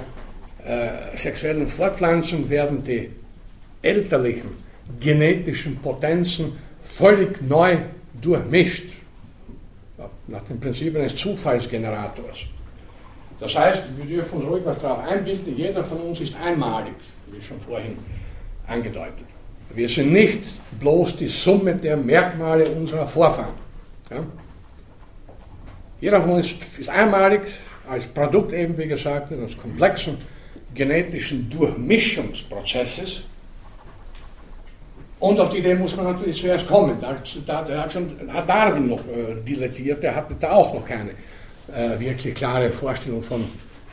[0.64, 3.10] äh, sexuellen Fortpflanzung werden die
[3.82, 4.65] elterlichen
[5.01, 7.78] genetischen Potenzen völlig neu
[8.20, 8.89] durchmischt,
[10.26, 12.47] nach dem Prinzip eines Zufallsgenerators.
[13.39, 16.95] Das heißt, wir dürfen uns ruhig was darauf einbilden, jeder von uns ist einmalig,
[17.30, 17.99] wie schon vorhin
[18.66, 19.26] angedeutet.
[19.74, 20.43] Wir sind nicht
[20.78, 23.55] bloß die Summe der Merkmale unserer Vorfahren.
[24.11, 24.24] Ja?
[26.01, 27.43] Jeder von uns ist einmalig
[27.89, 30.18] als Produkt eben, wie gesagt, eines komplexen
[30.74, 33.22] genetischen Durchmischungsprozesses,
[35.18, 36.98] und auf die Idee muss man natürlich zuerst kommen.
[37.00, 40.84] Da, da, da hat schon hat Darwin noch äh, dilettiert, der hatte da auch noch
[40.84, 41.10] keine
[41.74, 43.44] äh, wirklich klare Vorstellung von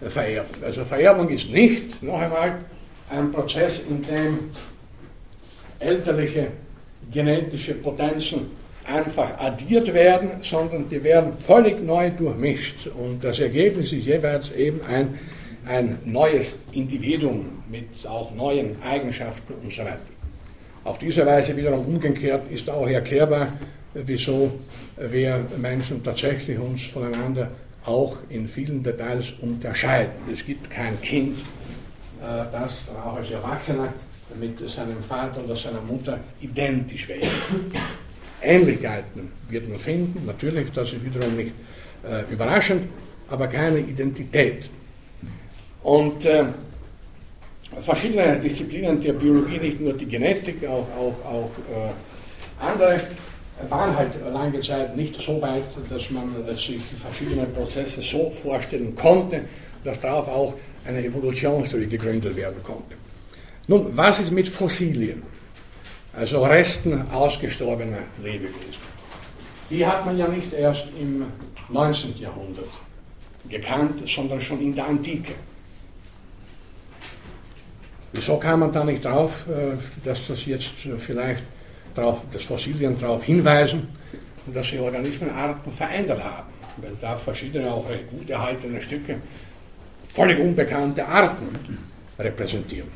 [0.01, 0.63] äh, Vererbung.
[0.63, 2.59] Also Vererbung ist nicht, noch einmal,
[3.09, 4.39] ein Prozess, in dem
[5.79, 6.47] elterliche
[7.11, 8.47] genetische Potenzen
[8.85, 12.87] einfach addiert werden, sondern die werden völlig neu durchmischt.
[12.87, 15.19] Und das Ergebnis ist jeweils eben ein,
[15.65, 20.12] ein neues Individuum mit auch neuen Eigenschaften und so weiter.
[20.83, 23.47] Auf diese Weise wiederum umgekehrt ist auch erklärbar,
[23.93, 24.59] wieso
[24.97, 27.49] wir Menschen tatsächlich uns voneinander
[27.85, 30.11] auch in vielen Details unterscheiden.
[30.31, 33.93] Es gibt kein Kind, äh, das auch als Erwachsener
[34.39, 37.27] mit seinem Vater oder seiner Mutter identisch wäre.
[38.41, 41.53] Ähnlichkeiten wird man finden, natürlich, das ist wiederum nicht
[42.03, 42.87] äh, überraschend,
[43.29, 44.69] aber keine Identität.
[45.81, 46.45] Und äh,
[47.81, 53.01] verschiedene Disziplinen der Biologie, nicht nur die Genetik, auch, auch, auch äh, andere,
[53.69, 59.41] waren halt lange Zeit nicht so weit, dass man sich verschiedene Prozesse so vorstellen konnte,
[59.83, 60.53] dass darauf auch
[60.85, 62.95] eine Evolutionstheorie gegründet werden konnte.
[63.67, 65.23] Nun, was ist mit Fossilien?
[66.13, 68.83] Also Resten ausgestorbener Lebewesen.
[69.69, 71.25] Die hat man ja nicht erst im
[71.69, 72.17] 19.
[72.19, 72.69] Jahrhundert
[73.49, 75.33] gekannt, sondern schon in der Antike.
[78.13, 81.43] Wieso kam man da nicht drauf, äh, dass das jetzt vielleicht
[81.95, 83.87] drauf, dass Fossilien darauf hinweisen,
[84.53, 86.47] dass sich Organismenarten verändert haben?
[86.77, 89.17] Weil da verschiedene auch recht gut erhaltene Stücke
[90.13, 91.47] völlig unbekannte Arten
[92.19, 92.87] repräsentieren.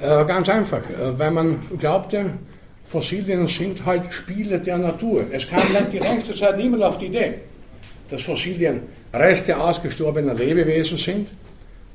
[0.00, 2.30] Äh, ganz einfach, äh, weil man glaubte,
[2.86, 5.26] Fossilien sind halt Spiele der Natur.
[5.30, 5.60] Es kam
[5.92, 7.34] die längste Zeit niemand auf die Idee,
[8.08, 8.80] dass Fossilien
[9.12, 11.28] Reste ausgestorbener Lebewesen sind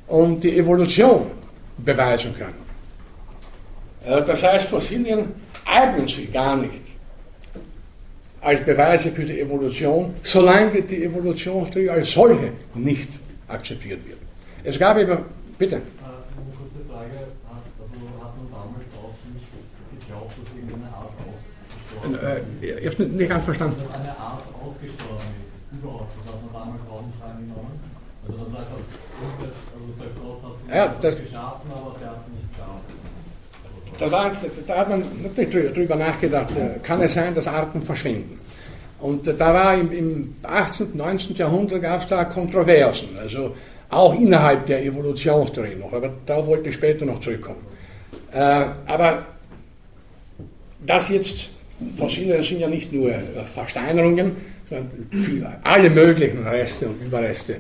[0.07, 1.27] und die Evolution
[1.77, 2.63] beweisen können.
[4.05, 5.31] Äh, das heißt, Fossilien
[5.65, 6.93] eignen sich gar nicht
[8.41, 13.09] als Beweise für die Evolution, solange die Evolutionstheorie als solche nicht
[13.47, 14.17] akzeptiert wird.
[14.63, 15.17] Es gab eben,
[15.57, 15.75] bitte.
[15.75, 15.83] Eine
[16.59, 19.47] kurze Frage, also hat man damals auch nicht
[19.95, 22.15] geglaubt, dass irgendeine Art ausgestorben
[22.59, 22.63] ist?
[22.63, 23.75] Äh, ich habe nicht ganz verstanden.
[23.79, 27.79] Dass eine Art ausgestorben ist, überhaupt, das hat man damals auch nicht angenommen.
[28.27, 28.79] Also das einfach
[29.23, 33.03] also der Gott hat ja, das, geschaffen, aber der hat es nicht geschaffen.
[33.97, 34.31] Da, war,
[34.67, 35.03] da, hat man
[35.35, 38.37] natürlich drüber nachgedacht, äh, kann es sein, dass Arten verschwinden.
[38.99, 41.35] Und da war im, im 18., 19.
[41.35, 43.53] Jahrhundert gab es da Kontroversen, also
[43.89, 47.65] auch innerhalb der Evolutionstheorie noch, aber da wollte ich später noch zurückkommen.
[48.31, 49.25] Äh, aber
[50.85, 51.49] das jetzt,
[51.97, 53.13] Fossile sind ja nicht nur
[53.53, 54.37] Versteinerungen,
[54.69, 57.57] sondern alle möglichen Reste und Überreste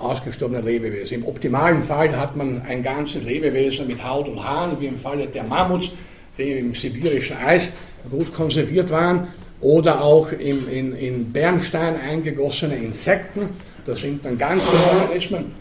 [0.00, 1.18] ausgestorbener Lebewesen.
[1.18, 5.26] Im optimalen Fall hat man ein ganzes Lebewesen mit Haut und Haaren, wie im Falle
[5.26, 5.90] der Mammuts,
[6.38, 7.70] die im sibirischen Eis
[8.10, 9.28] gut konserviert waren,
[9.60, 13.50] oder auch im, in, in Bernstein eingegossene Insekten,
[13.84, 15.54] das sind dann ganze Organismen.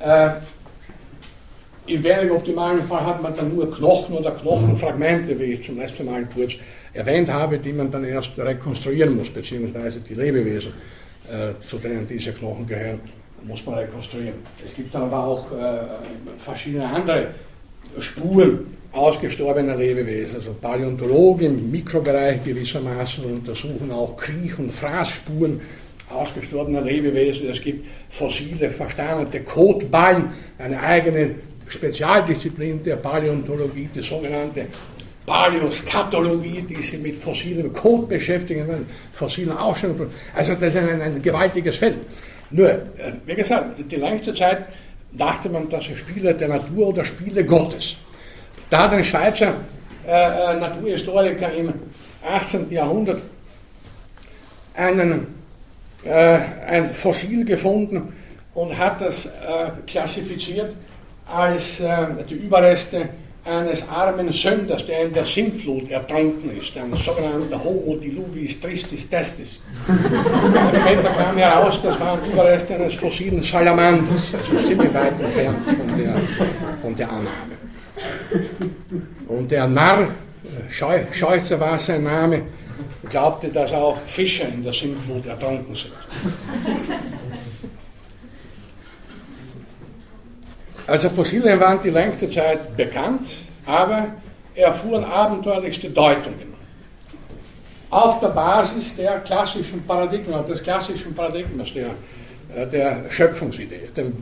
[0.00, 0.30] Äh,
[1.86, 6.04] Im weniger optimalen Fall hat man dann nur Knochen oder Knochenfragmente, wie ich zum letzten
[6.04, 6.52] Mal kurz
[6.92, 10.72] erwähnt habe, die man dann erst rekonstruieren muss, beziehungsweise die Lebewesen,
[11.30, 13.00] äh, zu denen diese Knochen gehören,
[13.44, 14.34] muss man rekonstruieren.
[14.64, 15.80] Es gibt dann aber auch äh,
[16.38, 17.28] verschiedene andere
[17.98, 20.36] Spuren ausgestorbener Lebewesen.
[20.36, 25.60] Also Paläontologen im Mikrobereich gewissermaßen untersuchen auch Kriech- und Fraßspuren
[26.10, 27.48] ausgestorbener Lebewesen.
[27.48, 31.34] Es gibt fossile, versteinerte Kotballen, eine eigene
[31.66, 34.66] Spezialdisziplin der Paläontologie, die sogenannte
[35.26, 40.10] Paläoskatologie, die sich mit fossilem Kot beschäftigen, fossilen Ausstellungen.
[40.34, 41.96] Also das ist ein, ein gewaltiges Feld.
[42.50, 42.78] Nur, äh,
[43.26, 44.66] wie gesagt, die längste Zeit
[45.12, 47.96] dachte man, dass es Spiele der Natur oder Spiele Gottes.
[48.70, 49.54] Da hat ein Schweizer
[50.06, 51.72] äh, äh Naturhistoriker im
[52.26, 52.70] 18.
[52.70, 53.22] Jahrhundert
[54.74, 55.26] einen,
[56.04, 58.12] äh, ein Fossil gefunden
[58.54, 59.30] und hat das äh,
[59.86, 60.74] klassifiziert
[61.26, 63.08] als äh, die Überreste
[63.48, 69.60] eines armen Sünders, der in der Sintflut ertrunken ist, ein sogenannter Homo diluvius tristis testis.
[69.86, 75.98] Und später kam heraus, das waren Überreste eines fossilen Salamanders, also ziemlich weit entfernt von
[75.98, 76.14] der,
[76.82, 77.58] von der Annahme.
[79.28, 80.08] Und der Narr,
[80.68, 82.42] Scheu, Scheuzer war sein Name,
[83.08, 85.92] glaubte, dass auch Fische in der Sintflut ertrunken sind.
[90.88, 93.28] Also Fossilien waren die längste Zeit bekannt,
[93.66, 94.06] aber
[94.54, 96.48] erfuhren abenteuerlichste Deutungen.
[97.90, 101.90] Auf der Basis der klassischen Paradigmen, des klassischen Paradigmas der,
[102.56, 103.90] äh, der Schöpfungsidee.
[103.94, 104.14] Denn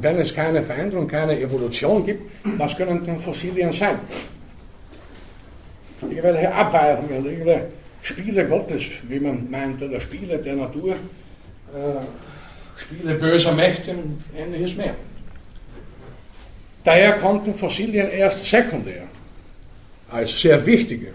[0.00, 2.22] wenn es keine Veränderung, keine Evolution gibt,
[2.58, 4.00] was können denn Fossilien sein?
[6.02, 7.66] Irgendwelche Abweichungen, irgendwelche
[8.02, 10.96] Spiele Gottes, wie man meint, oder Spiele der Natur, äh,
[12.76, 14.94] Spiele böser Mächte und ähnliches mehr.
[16.84, 19.04] Daher konnten Fossilien erst sekundär
[20.10, 21.12] als sehr wichtige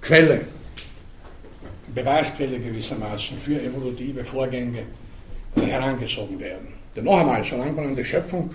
[0.00, 0.42] Quelle,
[1.94, 4.84] Beweisquelle gewissermaßen für evolutive Vorgänge
[5.56, 6.68] herangezogen werden.
[6.94, 8.54] Denn noch einmal, solange man an die Schöpfung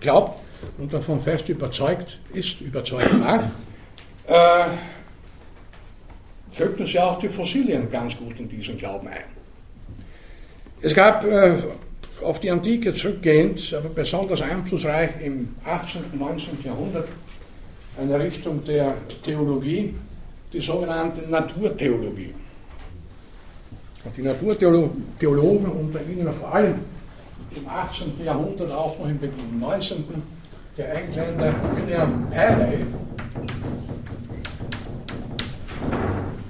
[0.00, 0.40] glaubt
[0.78, 3.50] und davon fest überzeugt ist, überzeugt war,
[4.26, 4.66] äh,
[6.50, 9.24] fügten sie auch die Fossilien ganz gut in diesen Glauben ein.
[10.80, 11.56] Es gab äh,
[12.22, 16.04] auf die Antike zurückgehend, aber besonders einflussreich im 18.
[16.12, 16.58] und 19.
[16.64, 17.08] Jahrhundert,
[17.98, 18.94] eine Richtung der
[19.24, 19.94] Theologie,
[20.52, 22.34] die sogenannte Naturtheologie.
[24.04, 26.74] Und die Naturtheologen, unter ihnen vor allem
[27.56, 28.24] im 18.
[28.24, 30.04] Jahrhundert, auch noch im 19.
[30.76, 32.84] Der Engländer William Paley,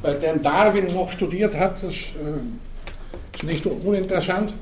[0.03, 4.53] bei dem Darwin noch studiert hat, das äh, ist nicht uninteressant.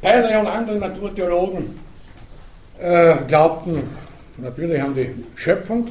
[0.00, 1.78] Paley und andere Naturtheologen
[2.78, 3.82] äh, glaubten
[4.36, 5.88] natürlich an die Schöpfung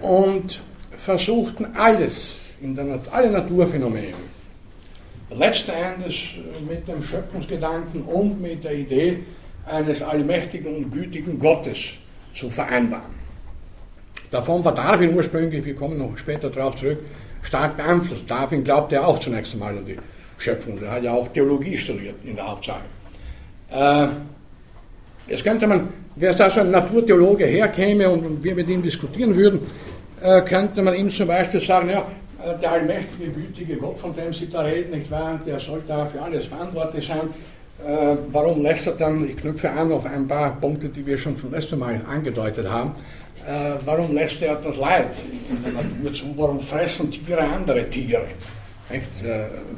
[0.00, 0.60] und
[0.96, 4.14] versuchten alles, in der, alle Naturphänomene,
[5.30, 6.14] letzten Endes
[6.68, 9.20] mit dem Schöpfungsgedanken und mit der Idee
[9.66, 11.78] eines allmächtigen und gütigen Gottes
[12.34, 13.22] zu vereinbaren.
[14.30, 16.98] Davon war Darwin ursprünglich, wir kommen noch später darauf zurück,
[17.42, 18.24] stark beeinflusst.
[18.28, 19.98] Darwin glaubte ja auch zunächst einmal an die
[20.38, 20.82] Schöpfung.
[20.82, 22.80] Er hat ja auch Theologie studiert in der Hauptsache.
[23.72, 24.08] Äh,
[25.28, 29.60] jetzt könnte man, wer da so ein Naturtheologe herkäme und, wir mit ihm diskutieren würden,
[30.20, 32.00] äh, könnte man ihm zum Beispiel sagen, ja,
[32.44, 36.04] äh, der allmächtige, gütige Gott, von dem Sie da reden, nicht wahr, der soll da
[36.04, 37.30] für alles verantwortlich sein.
[37.86, 41.36] Äh, warum lässt er dann, ich knüpfe an auf ein paar Punkte, die wir schon
[41.36, 42.92] vom letzten Mal angedeutet haben,
[43.46, 45.16] äh, warum lässt er das Leid
[45.50, 46.24] in der Natur zu?
[46.36, 48.26] Warum fressen Tiere andere Tiere?
[48.90, 49.00] Äh,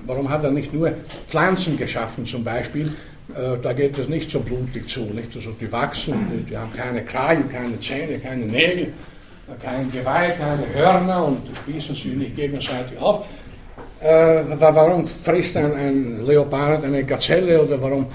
[0.06, 0.92] warum hat er nicht nur
[1.28, 2.92] Pflanzen geschaffen zum Beispiel?
[3.30, 5.00] Äh, da geht es nicht so blutig zu.
[5.00, 5.34] Nicht?
[5.34, 8.92] Also die wachsen, die, die haben keine Krallen, keine Zähne, keine Nägel,
[9.62, 13.24] kein Geweih, keine Hörner und spießen sich nicht gegenseitig auf.
[14.00, 18.06] Äh, warum frisst ein, ein, Leopard eine Gazelle oder warum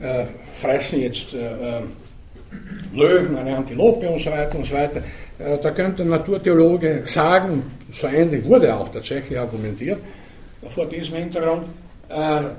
[0.00, 1.80] äh, fressen jetzt äh,
[2.94, 5.02] Löwen, eine Antilope und so weiter und so weiter.
[5.38, 9.98] Äh, da könnte ein Naturtheologe sagen, so ähnlich wurde auch tatsächlich argumentiert,
[10.68, 11.89] vor diesem Hintergrund, äh,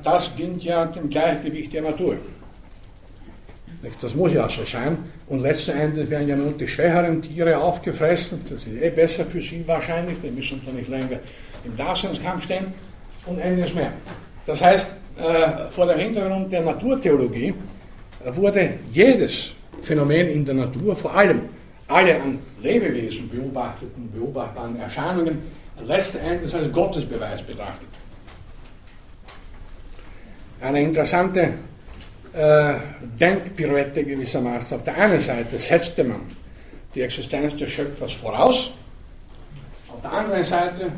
[0.04, 2.16] das dient ja dem Gleichgewicht der Natur.
[4.02, 4.98] Das muss ja so sein.
[5.28, 8.42] Und letzten Endes werden ja nun die schwächeren Tiere aufgefressen.
[8.48, 10.18] Das ist eh besser für sie wahrscheinlich.
[10.24, 11.20] Die müssen dann nicht länger
[11.66, 12.66] im Daseinskampf stehen.
[13.26, 13.92] Und ähnliches mehr.
[14.46, 14.88] Das heißt,
[15.18, 17.54] äh, vor dem Hintergrund der Naturtheologie
[18.34, 21.42] wurde jedes Phänomen in der Natur, vor allem
[21.88, 25.38] alle an Lebewesen beobachteten, beobachtbaren Erscheinungen,
[25.86, 27.90] letzten Endes als Gottesbeweis betrachtet.
[30.62, 31.54] Eine interessante
[32.34, 32.74] äh,
[33.20, 34.78] Denkpirouette gewissermaßen.
[34.78, 36.22] Auf der einen Seite setzte man
[36.94, 38.72] die Existenz des Schöpfers voraus,
[39.94, 40.92] auf der anderen Seite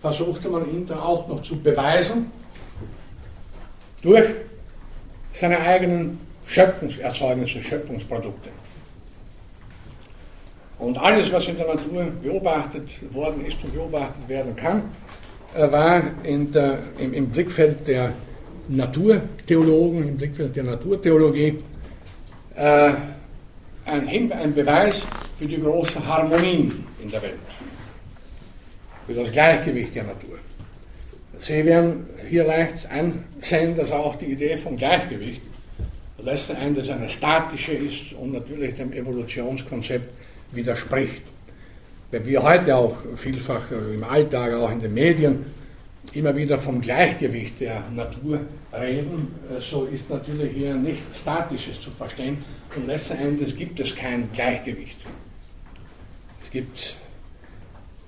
[0.00, 2.30] versuchte man ihn dann auch noch zu beweisen
[4.02, 4.26] durch
[5.32, 8.50] seine eigenen Schöpfungserzeugnisse, Schöpfungsprodukte.
[10.78, 14.84] Und alles, was in der Natur beobachtet worden ist und beobachtet werden kann,
[15.54, 18.12] äh, war der, im, im, Blickfeld der
[18.68, 21.58] Naturtheologen, im Blickfeld der Naturtheologie
[22.54, 22.90] äh,
[23.86, 25.02] ein, ein Beweis
[25.38, 27.34] für die große Harmonie in der Welt,
[29.06, 30.38] für das Gleichgewicht der Natur.
[31.38, 35.40] Sie werden hier leicht einsehen, dass auch die Idee vom Gleichgewicht
[36.20, 40.08] letzten Endes eine statische ist und natürlich dem Evolutionskonzept
[40.52, 41.22] widerspricht.
[42.10, 45.44] Wenn wir heute auch vielfach im Alltag, auch in den Medien,
[46.14, 48.40] immer wieder vom Gleichgewicht der Natur
[48.72, 52.38] reden, äh, so ist natürlich hier nicht Statisches zu verstehen
[52.76, 54.98] und letzten Endes gibt es kein Gleichgewicht.
[56.42, 56.96] Es gibt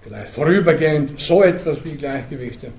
[0.03, 2.72] vielleicht vorübergehend so etwas wie Gleichgewichte,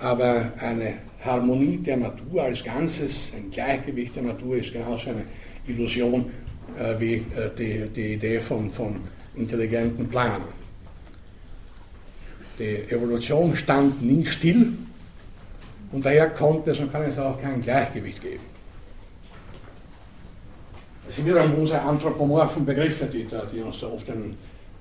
[0.00, 0.94] aber eine
[1.24, 5.24] Harmonie der Natur als Ganzes, ein Gleichgewicht der Natur ist genauso eine
[5.66, 6.30] Illusion
[6.78, 8.96] äh, wie äh, die, die Idee von, von
[9.34, 10.59] intelligenten Planern.
[12.60, 14.74] Die Evolution stand nie still
[15.92, 18.44] und daher konnte es und kann es auch kein Gleichgewicht geben.
[21.06, 24.36] Das sind wiederum unsere anthropomorphen Begriffe, die, da, die uns da oft den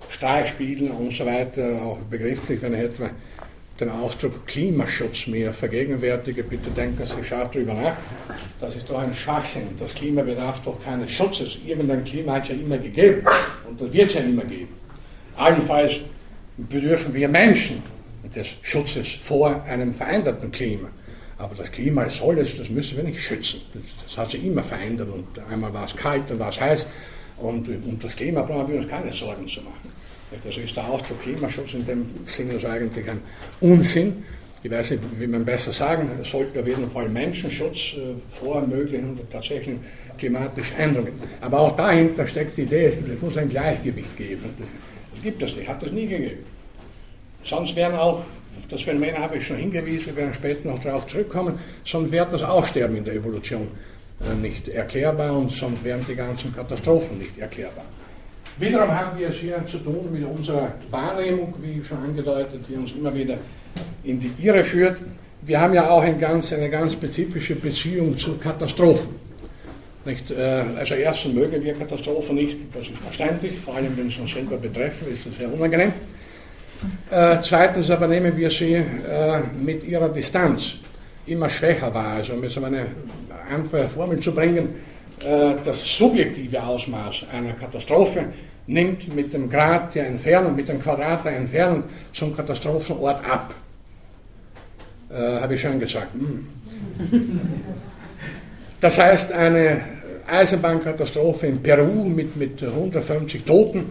[0.09, 3.09] Streich spielen und so weiter, auch begrifflich, wenn ich etwa
[3.79, 7.95] den Ausdruck Klimaschutz mir vergegenwärtige, bitte denken Sie scharf darüber nach.
[8.59, 9.69] Das ist doch ein Schwachsinn.
[9.79, 11.57] Das Klima bedarf doch keines Schutzes.
[11.65, 13.25] Irgendein Klima hat es ja immer gegeben
[13.69, 14.73] und das wird es ja immer geben.
[15.37, 16.01] Allenfalls
[16.67, 17.81] bedürfen wir Menschen
[18.35, 20.89] des Schutzes vor einem veränderten Klima.
[21.37, 23.61] Aber das Klima als solches, das müssen wir nicht schützen.
[24.03, 26.85] Das hat sich immer verändert und einmal war es kalt, dann war es heiß
[27.37, 29.89] und um das Klima brauchen wir uns keine Sorgen zu machen.
[30.31, 33.21] Also ist der Ausdruck Klimaschutz in dem Sinne also eigentlich ein
[33.61, 34.23] Unsinn.
[34.61, 39.17] Ich weiß nicht, wie man besser sagen sollte, auf jeden Fall Menschenschutz äh, vor möglichen
[39.31, 39.79] tatsächlichen
[40.17, 41.13] klimatischen Änderungen.
[41.39, 44.53] Aber auch dahinter steckt die Idee, es muss ein Gleichgewicht geben.
[45.21, 46.43] Gibt es nicht, hat es nie gegeben.
[47.43, 48.23] Sonst wären auch,
[48.69, 52.43] das Phänomen habe ich schon hingewiesen, wir werden später noch darauf zurückkommen, sonst wäre das
[52.43, 53.67] Aussterben in der Evolution
[54.21, 57.85] äh, nicht erklärbar und sonst wären die ganzen Katastrophen nicht erklärbar.
[58.57, 62.91] Wiederum haben wir es hier zu tun mit unserer Wahrnehmung, wie schon angedeutet, die uns
[62.91, 63.37] immer wieder
[64.03, 64.97] in die Irre führt.
[65.41, 69.28] wir haben ja auch ein ganz, eine ganz spezifische Beziehung zu Katastrophen.
[70.05, 74.21] Nicht, äh, also erstens mögen wir Katastrophen nicht, das ist verständlich, vor allem wenn sie
[74.21, 75.91] uns selber betreffen, ist das sehr unangenehm.
[77.11, 78.85] Äh, zweitens aber nehmen wir sie äh,
[79.61, 80.75] mit ihrer Distanz
[81.25, 82.13] immer schwächer wahr.
[82.13, 82.87] Also um jetzt eine
[83.49, 84.69] einfache Formel zu bringen,
[85.23, 88.25] äh, das subjektive Ausmaß einer Katastrophe
[88.67, 93.53] nimmt mit dem Grad der Entfernung, mit dem Quadrat der Entfernung zum Katastrophenort ab.
[95.09, 96.13] Äh, Habe ich schon gesagt.
[96.13, 96.47] Hm.
[98.79, 99.81] Das heißt, eine
[100.27, 103.89] Eisenbahnkatastrophe in Peru mit, mit 150 Toten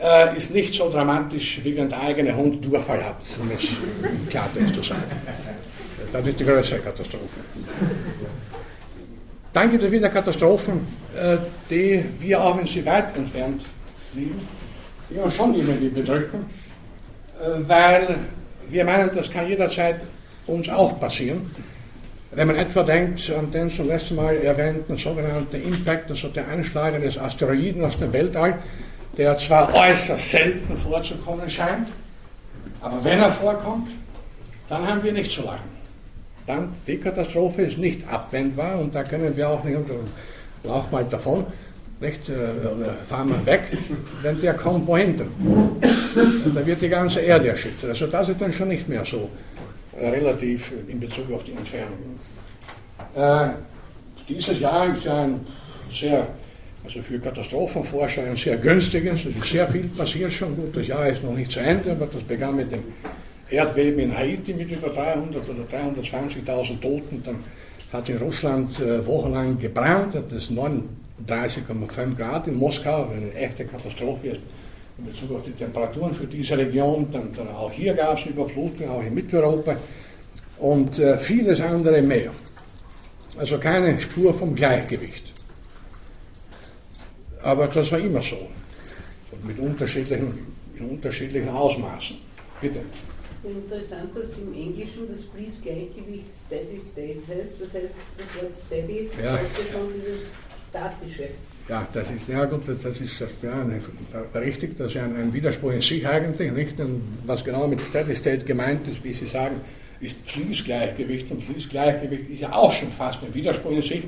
[0.00, 3.68] äh, ist nicht so dramatisch, wie wenn der eigene Hund Durchfall hat, um es
[4.30, 5.02] Klartext zu sagen.
[6.12, 7.40] Das ist die größere Katastrophe.
[9.52, 10.80] Dann gibt es wieder Katastrophen,
[11.16, 11.36] äh,
[11.70, 13.62] die wir, auch wenn sie weit entfernt
[14.14, 14.40] liegen,
[15.10, 16.46] die uns schon irgendwie bedrücken,
[17.40, 18.16] äh, weil
[18.68, 20.00] wir meinen, das kann jederzeit
[20.46, 21.50] uns auch passieren.
[22.30, 26.94] Wenn man etwa denkt an den zum letzten Mal erwähnten sogenannten Impact, also der Einschlag
[26.94, 28.58] eines Asteroiden aus dem Weltall,
[29.16, 31.88] der zwar äußerst selten vorzukommen scheint,
[32.80, 33.88] aber wenn er vorkommt,
[34.68, 35.78] dann haben wir nicht zu lachen.
[36.46, 39.78] Dann die Katastrophe ist nicht abwendbar und da können wir auch nicht,
[40.64, 41.46] lauf mal davon,
[42.00, 42.34] nicht, äh,
[43.08, 43.64] fahren wir weg,
[44.22, 45.30] wenn der kommt, wohin denn?
[46.44, 47.90] Und da wird die ganze Erde erschüttert.
[47.90, 49.28] Also das ist dann schon nicht mehr so
[50.00, 52.18] relativ in Bezug auf die Entfernung.
[53.14, 53.50] Äh,
[54.28, 55.40] dieses Jahr ist ja ein
[55.90, 56.26] sehr
[56.84, 59.24] also für Katastrophenforscher ein sehr günstiges.
[59.24, 60.56] Es ist sehr viel passiert schon.
[60.56, 62.82] Gut, das Jahr ist noch nicht zu Ende, aber das begann mit dem
[63.50, 67.22] Erdbeben in Haiti mit über 300 oder 320.000 Toten.
[67.24, 67.36] Dann
[67.92, 74.28] hat in Russland äh, wochenlang gebrannt, hat es 39,5 Grad in Moskau, eine echte Katastrophe
[74.28, 74.40] ist
[74.98, 77.08] in Bezug auf die Temperaturen für diese Region.
[77.12, 79.76] Dann, dann auch hier gab es Überflutungen, auch in Mitteleuropa
[80.58, 82.32] und äh, vieles andere mehr.
[83.38, 85.32] Also keine Spur vom Gleichgewicht.
[87.42, 88.48] Aber das war immer so.
[89.30, 90.46] Und mit unterschiedlichen,
[90.76, 92.16] in unterschiedlichen Ausmaßen.
[92.60, 92.80] Bitte.
[93.44, 97.54] Interessant, dass im Englischen das Please-Gleichgewicht Steady State heißt.
[97.60, 99.38] Das heißt, das Wort Steady ja.
[99.72, 100.22] schon dieses
[100.70, 101.28] Statische.
[101.68, 103.66] Ja, das ist, ja gut, das ist ja,
[104.40, 106.80] richtig, das ist ein, ein Widerspruch in sich eigentlich, nicht?
[106.80, 109.56] Und was genau mit Steady State gemeint ist, wie Sie sagen,
[110.00, 111.30] ist Fließgleichgewicht.
[111.30, 114.02] Und Fließgleichgewicht ist ja auch schon fast ein Widerspruch in sich.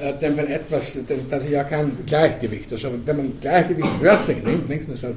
[0.00, 0.98] Äh, denn wenn etwas,
[1.30, 5.14] das ist ja kein Gleichgewicht, also wenn man Gleichgewicht wörtlich nimmt, nicht, also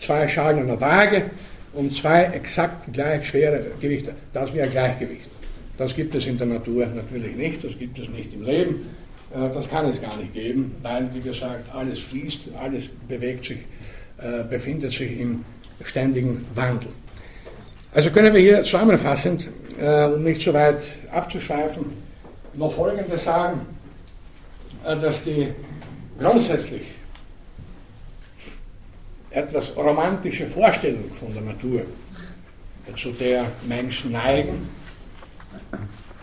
[0.00, 1.30] zwei Schalen einer Waage
[1.72, 5.28] und zwei exakt gleich schwere Gewichte, das wäre Gleichgewicht.
[5.78, 8.88] Das gibt es in der Natur natürlich nicht, das gibt es nicht im Leben,
[9.32, 13.58] das kann es gar nicht geben, weil, wie gesagt, alles fließt, alles bewegt sich,
[14.18, 15.44] äh, befindet sich im
[15.84, 16.90] ständigen Wandel.
[17.94, 19.48] Also können wir hier zusammenfassend,
[19.78, 21.92] um nicht so weit abzuschweifen,
[22.54, 23.60] noch Folgendes sagen,
[24.84, 25.48] äh, dass die
[26.18, 26.82] grundsätzlich
[29.30, 31.82] etwas romantische Vorstellung von der Natur,
[32.96, 34.68] zu der Menschen neigen,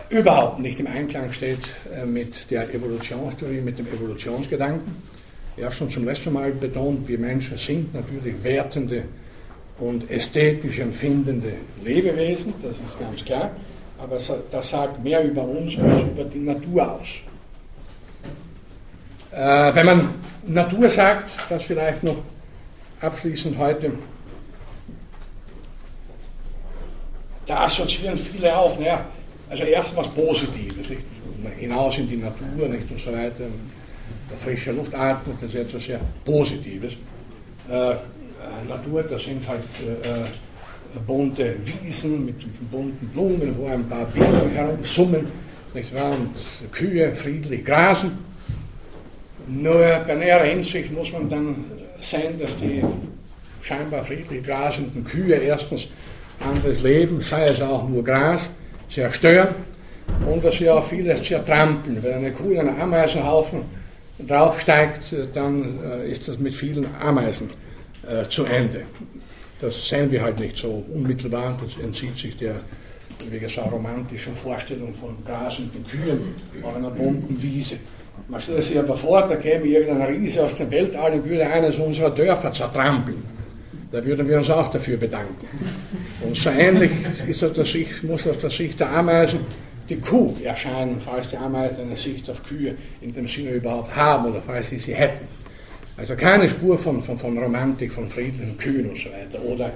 [0.09, 4.95] überhaupt nicht im Einklang steht äh, mit der Evolutionstheorie, mit dem Evolutionsgedanken.
[5.57, 9.03] Ich habe schon zum letzten Mal betont, wir Menschen sind natürlich wertende
[9.79, 11.53] und ästhetisch empfindende
[11.83, 13.51] Lebewesen, das ist ganz klar
[13.99, 14.17] aber
[14.51, 17.07] das sagt mehr über uns als über die Natur aus.
[19.31, 20.13] Äh, wenn man
[20.47, 22.15] Natur sagt, das vielleicht noch
[23.01, 23.91] abschließend heute,
[27.45, 29.05] da assoziieren viele auch, naja,
[29.49, 31.01] also erst was Positives, nicht?
[31.57, 32.89] hinaus in die Natur nicht?
[32.91, 33.45] und so weiter,
[34.37, 36.93] frische Luft atmen, das ist etwas sehr Positives.
[37.69, 37.95] Äh,
[38.67, 42.35] Natur, das sind halt äh, bunte Wiesen mit
[42.71, 45.27] bunten Blumen, wo ein paar Bienen herumsummen,
[45.73, 46.11] nicht wahr?
[46.11, 48.11] und Kühe friedlich grasen.
[49.47, 51.65] Nur bei näherer Hinsicht muss man dann
[52.01, 52.83] sehen, dass die
[53.61, 55.87] scheinbar friedlich grasenden Kühe erstens
[56.39, 58.49] anderes Leben, sei es auch nur Gras,
[58.89, 59.49] zerstören
[60.25, 62.01] und dass sie auch vieles zertrampeln.
[62.01, 63.61] Wenn eine Kuh in einen Ameisenhaufen
[64.27, 67.49] draufsteigt, dann äh, ist das mit vielen Ameisen
[68.07, 68.83] äh, zu Ende.
[69.61, 72.55] Das sehen wir halt nicht so unmittelbar, das entzieht sich der,
[73.29, 76.33] wie gesagt, romantischen Vorstellung von grasenden Kühen
[76.63, 77.77] auf einer bunten Wiese.
[78.27, 81.77] Man stellt sich aber vor, da käme irgendein Riese aus dem Weltall und würde eines
[81.77, 83.38] unserer Dörfer zertrampeln.
[83.91, 85.47] Da würden wir uns auch dafür bedanken.
[86.21, 86.91] Und so ähnlich
[87.27, 89.39] ist aus der Sicht, muss aus der Sicht der Ameisen
[89.89, 94.29] die Kuh erscheinen, falls die Ameisen eine Sicht auf Kühe in dem Sinne überhaupt haben
[94.29, 95.27] oder falls sie sie hätten.
[95.97, 99.43] Also keine Spur von, von, von Romantik, von friedlichen Kühen und so weiter.
[99.43, 99.71] Oder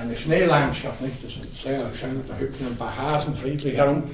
[0.00, 1.22] eine Schneelandschaft, nicht?
[1.22, 4.04] Das ist sehr schön, da hüpfen ein paar Hasen friedlich herum.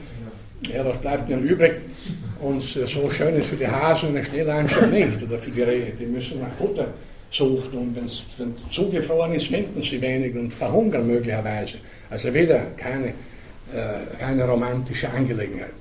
[0.74, 1.74] Ja, was bleibt ihnen übrig?
[2.40, 5.92] Und so schön ist für die Hasen eine Schneelandschaft nicht oder für die Rehe.
[5.92, 6.88] Die müssen nach Futter
[7.36, 8.22] suchen und wenn es
[8.70, 11.76] zugefroren ist, finden sie wenig und verhungern möglicherweise.
[12.10, 15.72] Also wieder keine, äh, keine romantische Angelegenheit.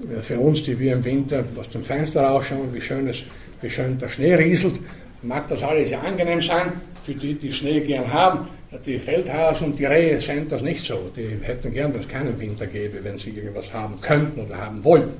[0.00, 3.24] Äh, für uns, die wir im Winter aus dem Fenster rausschauen, wie schön, es,
[3.60, 4.74] wie schön der Schnee rieselt,
[5.22, 6.72] mag das alles ja angenehm sein.
[7.04, 8.48] Für die, die Schnee gern haben,
[8.86, 11.10] die Feldhasen und die Rehe sind das nicht so.
[11.16, 14.82] Die hätten gern, dass es keinen Winter gäbe, wenn sie irgendwas haben könnten oder haben
[14.84, 15.14] wollten.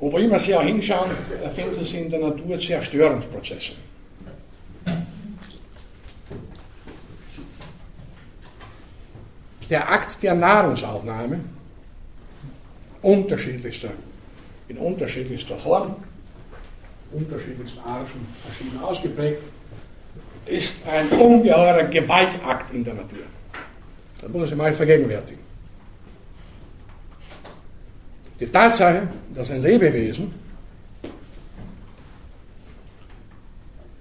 [0.00, 1.12] Wo immer Sie auch hinschauen,
[1.54, 3.72] finden Sie in der Natur Zerstörungsprozesse.
[9.70, 11.40] Der Akt der Nahrungsaufnahme,
[13.02, 13.90] unterschiedlichster,
[14.68, 15.96] in unterschiedlichster Form,
[17.12, 19.42] unterschiedlichsten Arten, verschieden ausgeprägt,
[20.46, 23.24] ist ein ungeheurer Gewaltakt in der Natur.
[24.20, 25.40] Das muss man sich mal vergegenwärtigen.
[28.40, 30.34] Die Tatsache, dass ein Lebewesen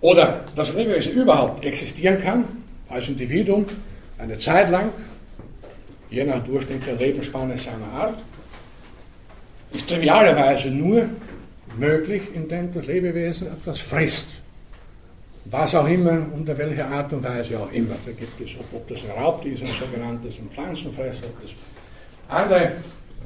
[0.01, 2.45] oder das Lebewesen überhaupt existieren kann,
[2.89, 3.65] als Individuum,
[4.17, 4.91] eine Zeit lang,
[6.13, 8.19] je nach durchschnittlicher Lebensspanne seiner Art,
[9.73, 11.05] ist trivialerweise nur
[11.77, 14.27] möglich, indem das Lebewesen etwas frisst.
[15.45, 17.95] Was auch immer, unter welcher Art und Weise auch immer.
[18.05, 21.51] Da gibt es, ob das ein Raubtier ist, ein sogenanntes, ein Pflanzenfresser, ob das
[22.29, 22.71] andere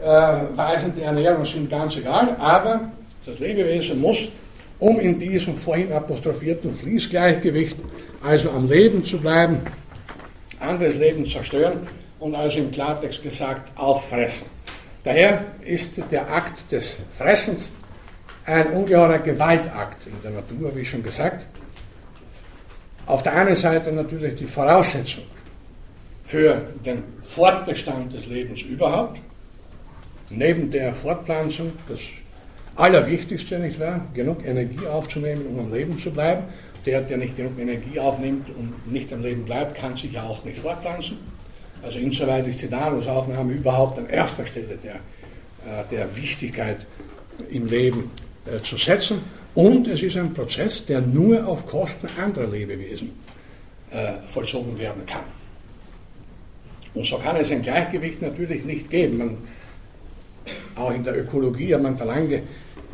[0.02, 2.92] äh, Weisen der Ernährung sind ganz egal, aber
[3.26, 4.30] das Lebewesen muss,
[4.80, 7.78] um in diesem vorhin apostrophierten Fließgleichgewicht,
[8.24, 9.60] also am Leben zu bleiben,
[10.60, 11.88] anderes Leben zerstören
[12.20, 14.48] und also im Klartext gesagt auffressen.
[15.04, 17.70] Daher ist der Akt des Fressens
[18.46, 21.46] ein ungeheurer Gewaltakt in der Natur, wie schon gesagt.
[23.06, 25.24] Auf der einen Seite natürlich die Voraussetzung
[26.26, 29.20] für den Fortbestand des Lebens überhaupt,
[30.30, 32.00] neben der Fortpflanzung das
[32.76, 34.06] Allerwichtigste, nicht wahr?
[34.14, 36.44] Genug Energie aufzunehmen, um am Leben zu bleiben.
[36.86, 40.44] Der, der nicht genug Energie aufnimmt und nicht am Leben bleibt, kann sich ja auch
[40.44, 41.18] nicht fortpflanzen.
[41.88, 46.86] Also insoweit ist die Nahrungsaufnahme überhaupt an erster Stelle der, äh, der Wichtigkeit
[47.50, 48.12] im Leben
[48.46, 49.22] äh, zu setzen.
[49.56, 53.12] Und es ist ein Prozess, der nur auf Kosten anderer Lebewesen
[53.92, 55.24] äh, vollzogen werden kann.
[56.94, 59.18] Und so kann es ein Gleichgewicht natürlich nicht geben.
[59.18, 59.38] Man,
[60.76, 62.44] auch in der Ökologie hat man da lange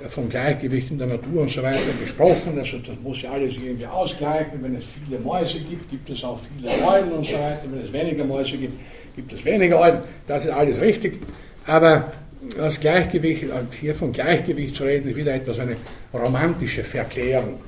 [0.10, 2.58] vom Gleichgewicht in der Natur und so weiter gesprochen.
[2.58, 4.62] Also das muss ja alles irgendwie ausgleichen.
[4.62, 7.64] Wenn es viele Mäuse gibt, gibt es auch viele Eulen und so weiter.
[7.70, 8.74] Wenn es weniger Mäuse gibt,
[9.16, 10.00] gibt es weniger Eulen.
[10.28, 11.20] Das ist alles richtig.
[11.66, 12.12] Aber
[12.58, 13.46] das Gleichgewicht,
[13.80, 15.76] hier von Gleichgewicht zu reden, ist wieder etwas eine
[16.14, 17.60] romantische Verklärung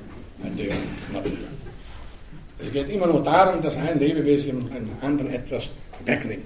[0.43, 0.75] der
[1.13, 1.31] Natur.
[2.63, 5.69] Es geht immer nur darum, dass ein Lebewesen einem anderen etwas
[6.05, 6.45] wegnimmt.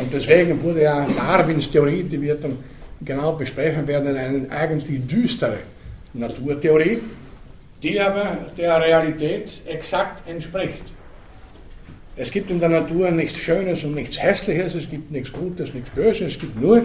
[0.00, 2.58] Und deswegen wurde ja Darwins Theorie, die wir dann
[3.04, 5.58] genau besprechen werden, eine eigentlich düstere
[6.12, 6.98] Naturtheorie,
[7.82, 10.82] die aber der Realität exakt entspricht.
[12.16, 15.90] Es gibt in der Natur nichts Schönes und nichts Hässliches, es gibt nichts Gutes, nichts
[15.90, 16.82] Böses, es gibt nur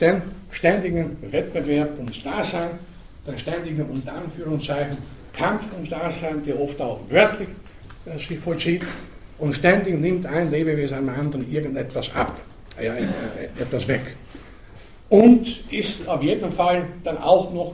[0.00, 2.70] den ständigen Wettbewerb ums Dasein,
[3.26, 4.96] den ständigen unter Anführungszeichen
[5.32, 7.48] Kampf ums Dasein, der oft auch wörtlich
[8.06, 8.82] äh, sich vollzieht
[9.38, 12.38] und ständig nimmt ein Lebewesen einem anderen irgendetwas ab,
[12.80, 13.04] ja, äh,
[13.60, 14.02] etwas weg.
[15.08, 17.72] Und ist auf jeden Fall dann auch noch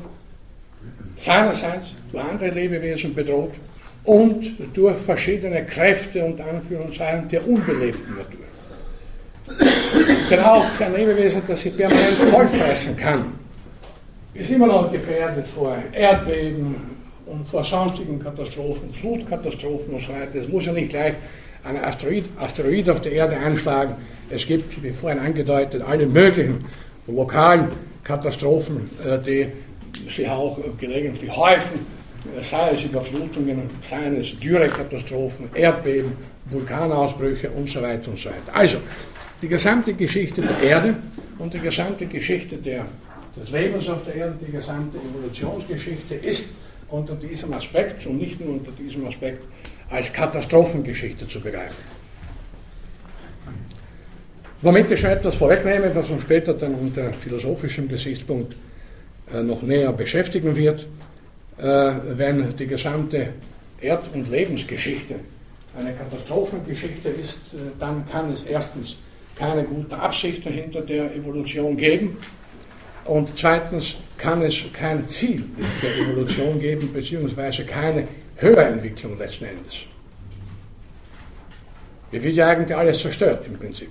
[1.16, 3.52] seinerseits durch andere Lebewesen bedroht
[4.04, 8.44] und durch verschiedene Kräfte und Anführungszeichen der unbelebten Natur.
[10.30, 13.24] Denn auch ein Lebewesen, das sich permanent vollfressen kann,
[14.32, 16.76] ist immer noch gefährdet vor Erdbeben
[17.26, 20.36] und vor sonstigen Katastrophen, Flutkatastrophen und so weiter.
[20.36, 21.14] Es muss ja nicht gleich
[21.62, 23.94] ein Asteroid, Asteroid auf der Erde einschlagen.
[24.30, 26.64] Es gibt, wie vorhin angedeutet, alle möglichen
[27.06, 27.68] lokalen
[28.02, 29.52] Katastrophen, äh, die
[30.08, 31.86] sich auch gelegentlich häufen,
[32.42, 36.12] sei es Überflutungen, sei es Dürrekatastrophen, Erdbeben,
[36.46, 38.54] Vulkanausbrüche und so weiter und so weiter.
[38.54, 38.78] Also,
[39.40, 40.96] die gesamte Geschichte der Erde
[41.38, 42.86] und die gesamte Geschichte der,
[43.36, 46.46] des Lebens auf der Erde, die gesamte Evolutionsgeschichte ist
[46.88, 49.42] unter diesem Aspekt und nicht nur unter diesem Aspekt
[49.90, 51.93] als Katastrophengeschichte zu begreifen.
[54.64, 58.56] Womit ich schon etwas vorwegnehme, was uns später dann unter philosophischem Gesichtspunkt
[59.30, 60.86] äh, noch näher beschäftigen wird,
[61.58, 63.34] äh, wenn die gesamte
[63.78, 65.16] Erd- und Lebensgeschichte
[65.78, 68.96] eine Katastrophengeschichte ist, äh, dann kann es erstens
[69.36, 72.16] keine gute Absicht hinter der Evolution geben
[73.04, 75.44] und zweitens kann es kein Ziel
[75.82, 78.04] der Evolution geben, beziehungsweise keine
[78.36, 79.80] Höherentwicklung letzten Endes.
[82.10, 83.90] Die wird ja eigentlich alles zerstört im Prinzip.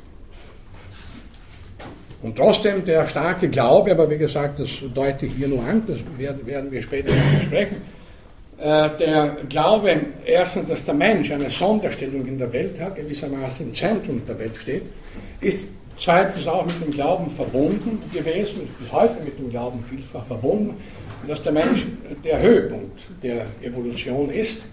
[2.23, 5.97] Und trotzdem der starke Glaube, aber wie gesagt, das deute ich hier nur an, das
[6.17, 7.77] werden wir später besprechen,
[8.57, 9.93] äh, der Glaube,
[10.25, 14.55] erstens, dass der Mensch eine Sonderstellung in der Welt hat, gewissermaßen im Zentrum der Welt
[14.55, 14.83] steht,
[15.41, 15.67] ist
[15.99, 20.77] zweitens auch mit dem Glauben verbunden gewesen, ist bis heute mit dem Glauben vielfach verbunden,
[21.27, 21.85] dass der Mensch
[22.23, 24.63] der Höhepunkt der Evolution ist,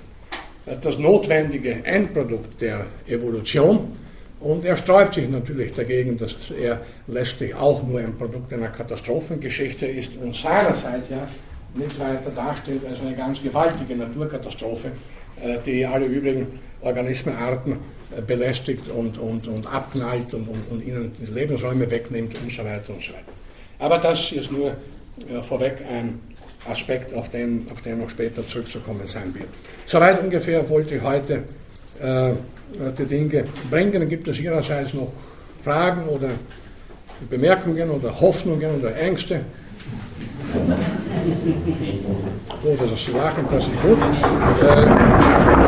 [0.82, 3.96] das notwendige Endprodukt der Evolution.
[4.40, 9.86] Und er sträubt sich natürlich dagegen, dass er letztlich auch nur ein Produkt einer Katastrophengeschichte
[9.86, 11.28] ist und seinerseits ja
[11.74, 14.92] nichts weiter darstellt als eine ganz gewaltige Naturkatastrophe,
[15.42, 17.72] äh, die alle übrigen Organismenarten
[18.16, 22.94] äh, belästigt und, und, und abknallt und, und, und ihnen Lebensräume wegnimmt und so weiter
[22.94, 23.32] und so weiter.
[23.78, 26.18] Aber das ist nur äh, vorweg ein
[26.68, 29.48] Aspekt, auf den, auf den noch später zurückzukommen sein wird.
[29.86, 31.44] Soweit ungefähr wollte ich heute
[32.00, 32.32] äh,
[32.98, 33.92] die Dinge bringen.
[33.92, 35.12] Dann gibt es Ihrerseits noch
[35.62, 36.30] Fragen oder
[37.28, 39.42] Bemerkungen oder Hoffnungen oder Ängste.
[42.62, 43.98] Gut, also Sie lachen, das ist gut.
[44.62, 45.60] Äh,